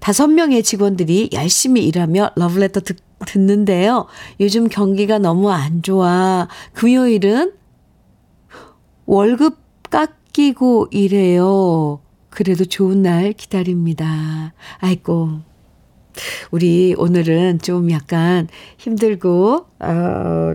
다섯 0.00 0.28
명의 0.28 0.62
직원들이 0.62 1.30
열심히 1.32 1.84
일하며 1.86 2.32
러브레터 2.36 2.80
듣, 2.80 2.96
듣는데요. 3.26 4.06
요즘 4.40 4.68
경기가 4.68 5.18
너무 5.18 5.50
안 5.50 5.82
좋아. 5.82 6.48
금요일은 6.72 7.52
월급 9.06 9.58
깎이고 9.90 10.88
이래요. 10.90 12.00
그래도 12.30 12.64
좋은 12.64 13.02
날 13.02 13.32
기다립니다. 13.32 14.52
아이고. 14.78 15.53
우리 16.50 16.94
오늘은 16.96 17.60
좀 17.60 17.90
약간 17.90 18.48
힘들고, 18.78 19.66
어, 19.80 20.54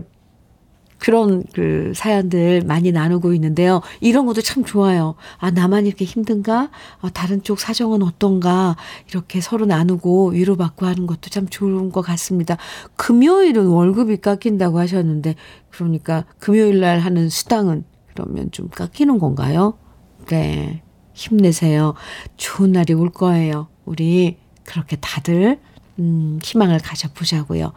그런 1.00 1.42
그 1.54 1.92
사연들 1.94 2.62
많이 2.66 2.92
나누고 2.92 3.32
있는데요. 3.34 3.80
이런 4.00 4.26
것도 4.26 4.42
참 4.42 4.64
좋아요. 4.64 5.14
아, 5.38 5.50
나만 5.50 5.86
이렇게 5.86 6.04
힘든가? 6.04 6.70
아, 7.00 7.10
다른 7.10 7.42
쪽 7.42 7.58
사정은 7.58 8.02
어떤가? 8.02 8.76
이렇게 9.08 9.40
서로 9.40 9.64
나누고 9.64 10.32
위로받고 10.32 10.86
하는 10.86 11.06
것도 11.06 11.30
참 11.30 11.48
좋은 11.48 11.90
것 11.90 12.02
같습니다. 12.02 12.58
금요일은 12.96 13.66
월급이 13.66 14.18
깎인다고 14.18 14.78
하셨는데, 14.78 15.34
그러니까 15.70 16.26
금요일 16.38 16.80
날 16.80 16.98
하는 16.98 17.30
수당은 17.30 17.84
그러면 18.12 18.50
좀 18.52 18.68
깎이는 18.68 19.18
건가요? 19.18 19.78
네. 20.26 20.82
힘내세요. 21.14 21.94
좋은 22.36 22.72
날이 22.72 22.92
올 22.94 23.10
거예요. 23.10 23.68
우리 23.84 24.36
그렇게 24.70 24.96
다들, 24.96 25.58
음, 25.98 26.38
희망을 26.42 26.78
가져보자고요. 26.78 27.72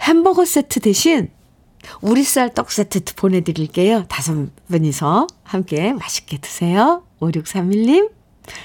햄버거 0.00 0.46
세트 0.46 0.80
대신 0.80 1.28
우리 2.00 2.24
쌀 2.24 2.54
떡 2.54 2.70
세트 2.70 3.14
보내드릴게요. 3.16 4.04
다섯 4.08 4.48
분이서 4.68 5.26
함께 5.42 5.92
맛있게 5.92 6.38
드세요. 6.38 7.04
5631님. 7.20 8.10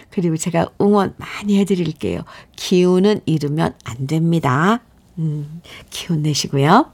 그리고 0.09 0.37
제가 0.37 0.69
응원 0.81 1.13
많이 1.17 1.59
해드릴게요. 1.59 2.21
기운은 2.55 3.21
잃으면 3.25 3.75
안 3.83 4.07
됩니다. 4.07 4.79
음, 5.17 5.61
기운 5.89 6.21
내시고요. 6.21 6.91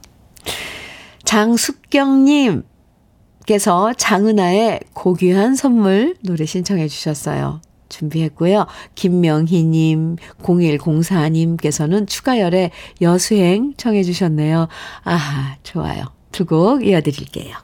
장숙경님. 1.23 2.63
께서 3.45 3.93
장은아의 3.93 4.79
고귀한 4.93 5.55
선물 5.55 6.15
노래 6.21 6.45
신청해 6.45 6.87
주셨어요. 6.87 7.61
준비했고요. 7.93 8.65
김명희님, 8.95 10.17
0104님께서는 10.41 12.07
추가열의 12.07 12.71
여수행 13.01 13.73
청해 13.77 14.03
주셨네요. 14.03 14.67
아, 15.03 15.55
좋아요. 15.63 16.05
두 16.31 16.45
곡 16.45 16.85
이어드릴게요. 16.85 17.55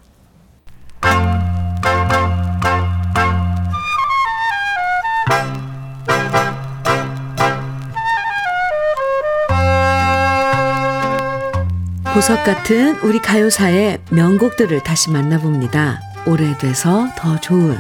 보석 12.14 12.44
같은 12.44 12.98
우리 13.00 13.20
가요사의 13.20 14.00
명곡들을 14.12 14.84
다시 14.84 15.10
만나봅니다. 15.10 16.02
오래돼서 16.28 17.08
더 17.18 17.40
좋은 17.40 17.78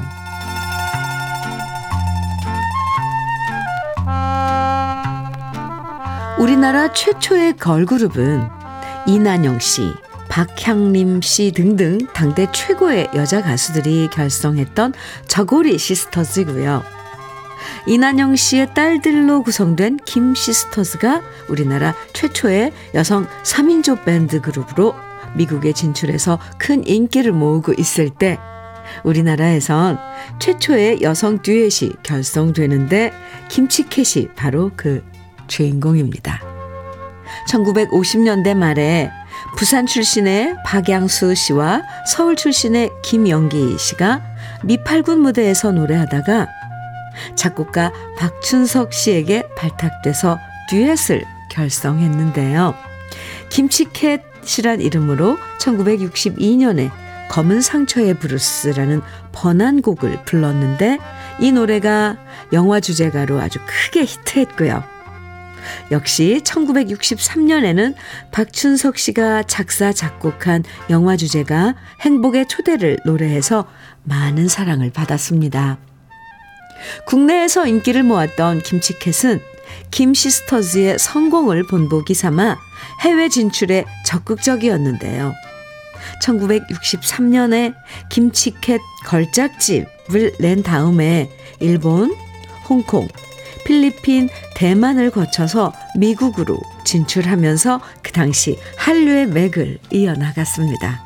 우리나라 6.39 6.93
최초의 6.93 7.57
걸그룹은 7.57 8.47
이난영 9.05 9.59
씨, 9.59 9.81
박향림 10.29 11.21
씨 11.21 11.51
등등 11.51 11.97
당대 12.13 12.47
최고의 12.53 13.09
여자 13.13 13.41
가수들이 13.41 14.07
결성했던 14.09 14.93
저고리 15.27 15.77
시스터즈고요. 15.77 16.81
이난영 17.87 18.37
씨의 18.37 18.73
딸들로 18.73 19.43
구성된 19.43 19.97
김 20.05 20.33
시스터즈가 20.33 21.21
우리나라 21.49 21.93
최초의 22.13 22.71
여성 22.93 23.27
3인조 23.43 24.05
밴드 24.05 24.39
그룹으로 24.39 24.95
미국에 25.35 25.73
진출해서 25.73 26.39
큰 26.57 26.87
인기를 26.87 27.33
모으고 27.33 27.73
있을 27.77 28.09
때 28.09 28.39
우리나라에선 29.03 29.99
최초의 30.39 31.01
여성 31.01 31.41
듀엣이 31.41 31.95
결성되는데 32.01 33.11
김치캣이 33.49 34.29
바로 34.37 34.71
그 34.77 35.03
주인공입니다. 35.49 36.41
1950년대 37.49 38.55
말에 38.55 39.11
부산 39.57 39.85
출신의 39.85 40.55
박양수 40.65 41.35
씨와 41.35 41.81
서울 42.07 42.35
출신의 42.35 42.91
김영기 43.03 43.77
씨가 43.77 44.21
미팔군 44.63 45.19
무대에서 45.19 45.71
노래하다가 45.71 46.47
작곡가 47.35 47.91
박춘석 48.17 48.93
씨에게 48.93 49.43
발탁돼서 49.57 50.39
듀엣을 50.69 51.25
결성했는데요. 51.51 52.75
김치캣이란 53.49 54.81
이름으로 54.81 55.37
1962년에 55.59 56.91
검은 57.29 57.61
상처의 57.61 58.15
브루스라는 58.15 59.01
번안곡을 59.31 60.25
불렀는데 60.25 60.99
이 61.39 61.51
노래가 61.51 62.17
영화 62.53 62.79
주제가로 62.79 63.39
아주 63.39 63.59
크게 63.65 64.01
히트했고요. 64.01 64.98
역시 65.91 66.41
1963년에는 66.43 67.95
박춘석 68.31 68.97
씨가 68.97 69.43
작사, 69.43 69.91
작곡한 69.91 70.63
영화 70.89 71.15
주제가 71.15 71.75
행복의 72.01 72.47
초대를 72.47 72.99
노래해서 73.05 73.67
많은 74.03 74.47
사랑을 74.47 74.91
받았습니다. 74.91 75.77
국내에서 77.05 77.67
인기를 77.67 78.03
모았던 78.03 78.59
김치캣은 78.61 79.41
김시스터즈의 79.91 80.97
성공을 80.99 81.67
본보기 81.67 82.13
삼아 82.13 82.57
해외 83.01 83.29
진출에 83.29 83.85
적극적이었는데요. 84.05 85.33
1963년에 86.23 87.73
김치캣 88.09 88.79
걸작집을 89.05 90.33
낸 90.39 90.63
다음에 90.63 91.29
일본, 91.59 92.15
홍콩, 92.67 93.07
필리핀, 93.69 94.29
대만을 94.55 95.11
거쳐서 95.11 95.73
미국으로 95.95 96.59
진출하면서 96.85 97.79
그 98.01 98.11
당시 98.11 98.57
한류의 98.77 99.27
맥을 99.27 99.77
이어나갔습니다. 99.91 101.03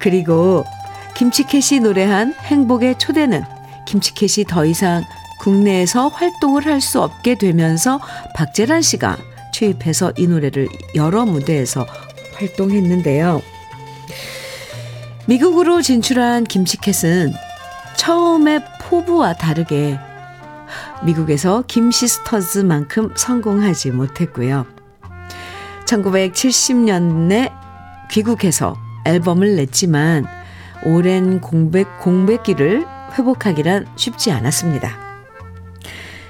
그리고 0.00 0.64
김치캣이 1.16 1.80
노래한 1.80 2.32
행복의 2.32 2.98
초대는 2.98 3.44
김치캣이 3.86 4.46
더 4.46 4.64
이상 4.64 5.04
국내에서 5.40 6.08
활동을 6.08 6.64
할 6.64 6.80
수 6.80 7.02
없게 7.02 7.34
되면서 7.34 8.00
박재란 8.34 8.80
씨가 8.80 9.18
취입해서 9.52 10.14
이 10.16 10.26
노래를 10.26 10.66
여러 10.94 11.26
무대에서 11.26 11.86
활동했는데요. 12.36 13.42
미국으로 15.26 15.82
진출한 15.82 16.44
김치캣은 16.44 17.34
처음에 17.96 18.60
포부와 18.80 19.34
다르게 19.34 19.98
미국에서 21.04 21.62
김시스터즈만큼 21.66 23.12
성공하지 23.14 23.90
못했고요. 23.90 24.66
1970년에 25.86 27.52
귀국해서 28.10 28.76
앨범을 29.04 29.56
냈지만 29.56 30.26
오랜 30.84 31.40
공백, 31.40 31.98
공백기를 32.00 32.86
회복하기란 33.18 33.86
쉽지 33.96 34.30
않았습니다. 34.32 35.10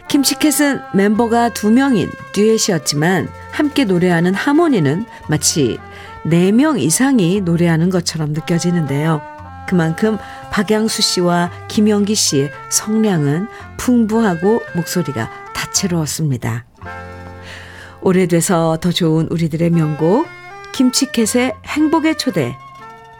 김치캣은 0.08 0.80
멤버가 0.94 1.50
두 1.50 1.70
명인 1.70 2.10
듀엣이었지만 2.32 3.28
함께 3.52 3.84
노래하는 3.84 4.34
하모니는 4.34 5.06
마치 5.28 5.78
네 6.24 6.52
명 6.52 6.78
이상이 6.78 7.40
노래하는 7.40 7.90
것처럼 7.90 8.32
느껴지는데요. 8.32 9.22
그만큼 9.70 10.18
박양수 10.50 11.00
씨와 11.00 11.48
김영기 11.68 12.16
씨의 12.16 12.50
성량은 12.70 13.46
풍부하고 13.76 14.62
목소리가 14.74 15.30
다채로웠습니다. 15.54 16.64
오래돼서 18.00 18.78
더 18.80 18.90
좋은 18.90 19.28
우리들의 19.30 19.70
명곡 19.70 20.26
김치캣의 20.72 21.54
행복의 21.64 22.18
초대 22.18 22.56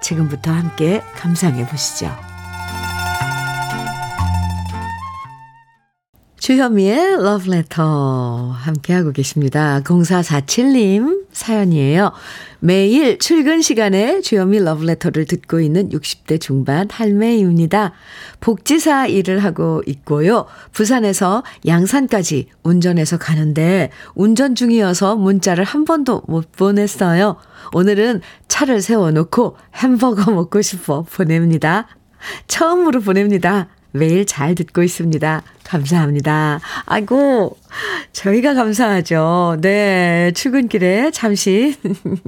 지금부터 0.01 0.51
함께 0.51 1.05
감상해 1.15 1.69
보시죠. 1.69 2.30
주현미의 6.41 7.23
러브레터 7.23 8.55
함께하고 8.57 9.13
계십니다. 9.13 9.83
0447님 9.85 11.27
사연이에요. 11.33 12.13
매일 12.61 13.19
출근 13.19 13.61
시간에 13.61 14.23
주현미 14.23 14.61
러브레터를 14.61 15.27
듣고 15.27 15.61
있는 15.61 15.91
60대 15.91 16.41
중반 16.41 16.89
할매입니다. 16.91 17.93
복지사 18.41 19.07
일을 19.07 19.45
하고 19.45 19.83
있고요. 19.87 20.47
부산에서 20.73 21.43
양산까지 21.67 22.49
운전해서 22.63 23.19
가는데 23.19 23.91
운전 24.15 24.55
중이어서 24.55 25.17
문자를 25.17 25.65
한 25.65 25.85
번도 25.85 26.23
못 26.27 26.53
보냈어요. 26.53 27.37
오늘은 27.75 28.23
차를 28.49 28.81
세워놓고 28.81 29.59
햄버거 29.75 30.31
먹고 30.31 30.63
싶어 30.63 31.03
보냅니다. 31.03 31.87
처음으로 32.49 33.01
보냅니다. 33.01 33.69
매일 33.93 34.27
잘 34.27 34.55
듣고 34.55 34.83
있습니다. 34.83 35.43
감사합니다. 35.65 36.61
아이고, 36.87 37.57
저희가 38.13 38.55
감사하죠. 38.55 39.59
네, 39.61 40.33
출근길에 40.35 41.11
잠시. 41.11 41.77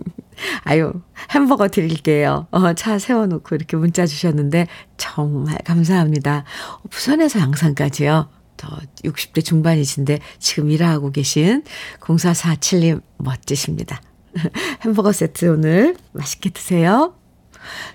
아유, 0.64 0.92
햄버거 1.30 1.68
드릴게요. 1.68 2.46
어, 2.50 2.72
차 2.74 2.98
세워놓고 2.98 3.54
이렇게 3.54 3.76
문자 3.76 4.06
주셨는데, 4.06 4.66
정말 4.96 5.58
감사합니다. 5.64 6.44
부산에서 6.90 7.40
양산까지요. 7.40 8.28
더 8.56 8.78
60대 9.04 9.44
중반이신데, 9.44 10.20
지금 10.38 10.70
일하고 10.70 11.10
계신 11.10 11.62
0447님 12.00 13.02
멋지십니다. 13.18 14.00
햄버거 14.82 15.12
세트 15.12 15.46
오늘 15.46 15.96
맛있게 16.12 16.50
드세요. 16.50 17.14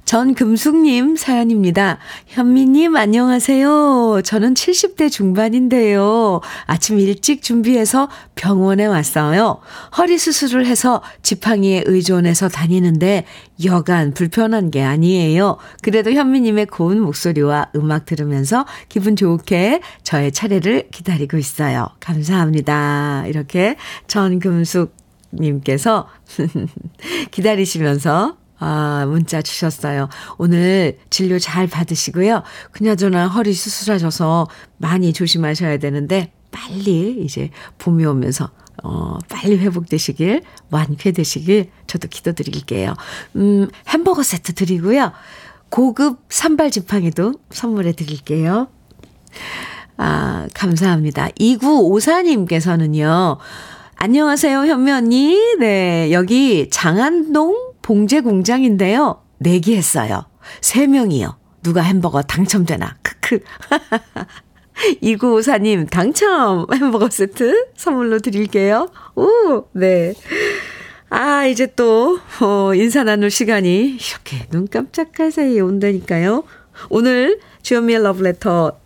전금숙님 0.06 1.16
사연입니다. 1.16 1.98
현미님 2.28 2.96
안녕하세요. 2.96 4.22
저는 4.24 4.54
70대 4.54 5.12
중반인데요. 5.12 6.42
아침 6.66 7.00
일찍 7.00 7.42
준비해서 7.42 8.10
병원에 8.36 8.86
왔어요. 8.86 9.60
허리 9.98 10.18
수술을 10.18 10.66
해서 10.66 11.02
지팡이에 11.22 11.84
의존해서 11.86 12.50
다니는데 12.50 13.26
여간 13.66 14.14
불편한 14.14 14.72
게 14.72 14.84
아니에요. 14.84 15.58
그래도 15.82 16.12
현미님의 16.12 16.68
고운 16.68 17.00
목소리와 17.02 17.72
음악 17.76 18.06
들으면서 18.06 18.66
기분 18.90 19.16
좋게 19.16 19.82
저의 20.04 20.32
차례를 20.32 20.90
기다리고 20.92 21.38
있어요. 21.38 21.88
감사합니다. 22.00 23.26
이렇게 23.28 23.76
전금숙 24.08 24.96
님께서 25.34 26.08
기다리시면서 27.32 28.38
아, 28.60 29.06
문자 29.08 29.42
주셨어요. 29.42 30.10
오늘 30.38 30.98
진료 31.10 31.40
잘 31.40 31.68
받으시고요. 31.68 32.44
그나저나 32.72 33.28
허리 33.28 33.54
수술하셔서 33.54 34.48
많이 34.78 35.14
조심하셔야 35.14 35.78
되는데, 35.78 36.32
빨리 36.52 37.22
이제 37.24 37.52
봄이 37.78 38.06
오면서, 38.06 38.50
어, 38.84 39.18
빨리 39.30 39.58
회복되시길, 39.58 40.42
완쾌되시길, 40.72 41.70
저도 41.86 42.08
기도드릴게요. 42.08 42.94
음, 43.36 43.70
햄버거 43.90 44.24
세트 44.24 44.54
드리고요. 44.54 45.12
고급 45.70 46.22
산발 46.30 46.72
지팡이도 46.72 47.34
선물해 47.52 47.92
드릴게요. 47.94 48.70
아, 49.98 50.48
감사합니다. 50.54 51.30
2954님께서는요, 51.40 53.38
안녕하세요, 53.96 54.66
현미 54.66 54.92
언니. 54.92 55.56
네, 55.60 56.12
여기 56.12 56.70
장안동 56.70 57.67
봉제 57.88 58.20
공장인데요. 58.20 59.22
내기했어요. 59.38 60.26
3명이요. 60.60 61.36
누가 61.64 61.82
햄버거 61.82 62.22
당첨되나. 62.22 62.98
크크. 63.02 63.40
2954님, 65.02 65.90
당첨 65.90 66.66
햄버거 66.74 67.10
세트 67.10 67.68
선물로 67.78 68.20
드릴게요. 68.20 68.90
오, 69.16 69.68
네. 69.72 70.14
아, 71.10 71.46
이제 71.46 71.66
또, 71.78 72.20
어, 72.42 72.76
인사 72.76 73.06
나눌 73.06 73.32
시간이 73.32 73.98
이렇게 74.02 74.46
눈 74.50 74.68
깜짝할 74.68 75.32
사이에 75.32 75.62
온다니까요. 75.62 76.44
오늘 76.90 77.40
주현미의 77.62 78.04
러브레터 78.04 78.82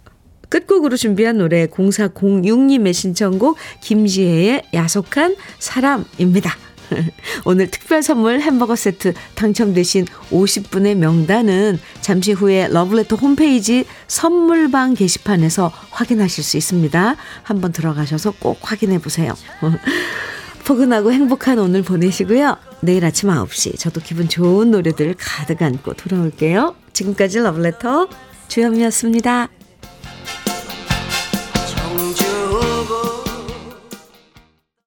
끝곡으로 0.50 0.96
준비한 0.96 1.40
노래 1.40 1.66
0406님의 1.66 2.94
신청곡 2.94 3.58
김지혜의 3.82 4.66
야속한 4.76 5.38
사람입니다. 5.58 6.56
오늘 7.46 7.70
특별 7.70 8.04
선물 8.04 8.42
햄버거 8.42 8.76
세트 8.76 9.14
당첨되신 9.36 10.06
50분의 10.32 10.96
명단은 10.96 11.80
잠시 12.02 12.32
후에 12.34 12.68
러브레터 12.70 13.16
홈페이지 13.16 13.86
선물방 14.08 14.94
게시판에서 14.96 15.72
확인하실 15.92 16.44
수 16.44 16.58
있습니다. 16.58 17.16
한번 17.44 17.72
들어가셔서 17.72 18.32
꼭 18.40 18.60
확인해 18.62 19.00
보세요. 19.00 19.34
포근하고 20.66 21.12
행복한 21.12 21.58
오늘 21.60 21.82
보내시고요. 21.82 22.58
내일 22.82 23.04
아침 23.04 23.30
9시 23.30 23.78
저도 23.80 24.00
기분 24.02 24.30
좋은 24.30 24.72
노래들 24.72 25.16
가득 25.18 25.62
안고 25.62 25.94
돌아올게요. 25.94 26.76
지금까지 26.94 27.40
러브레터 27.40 28.08
주현미였습니다. 28.48 29.50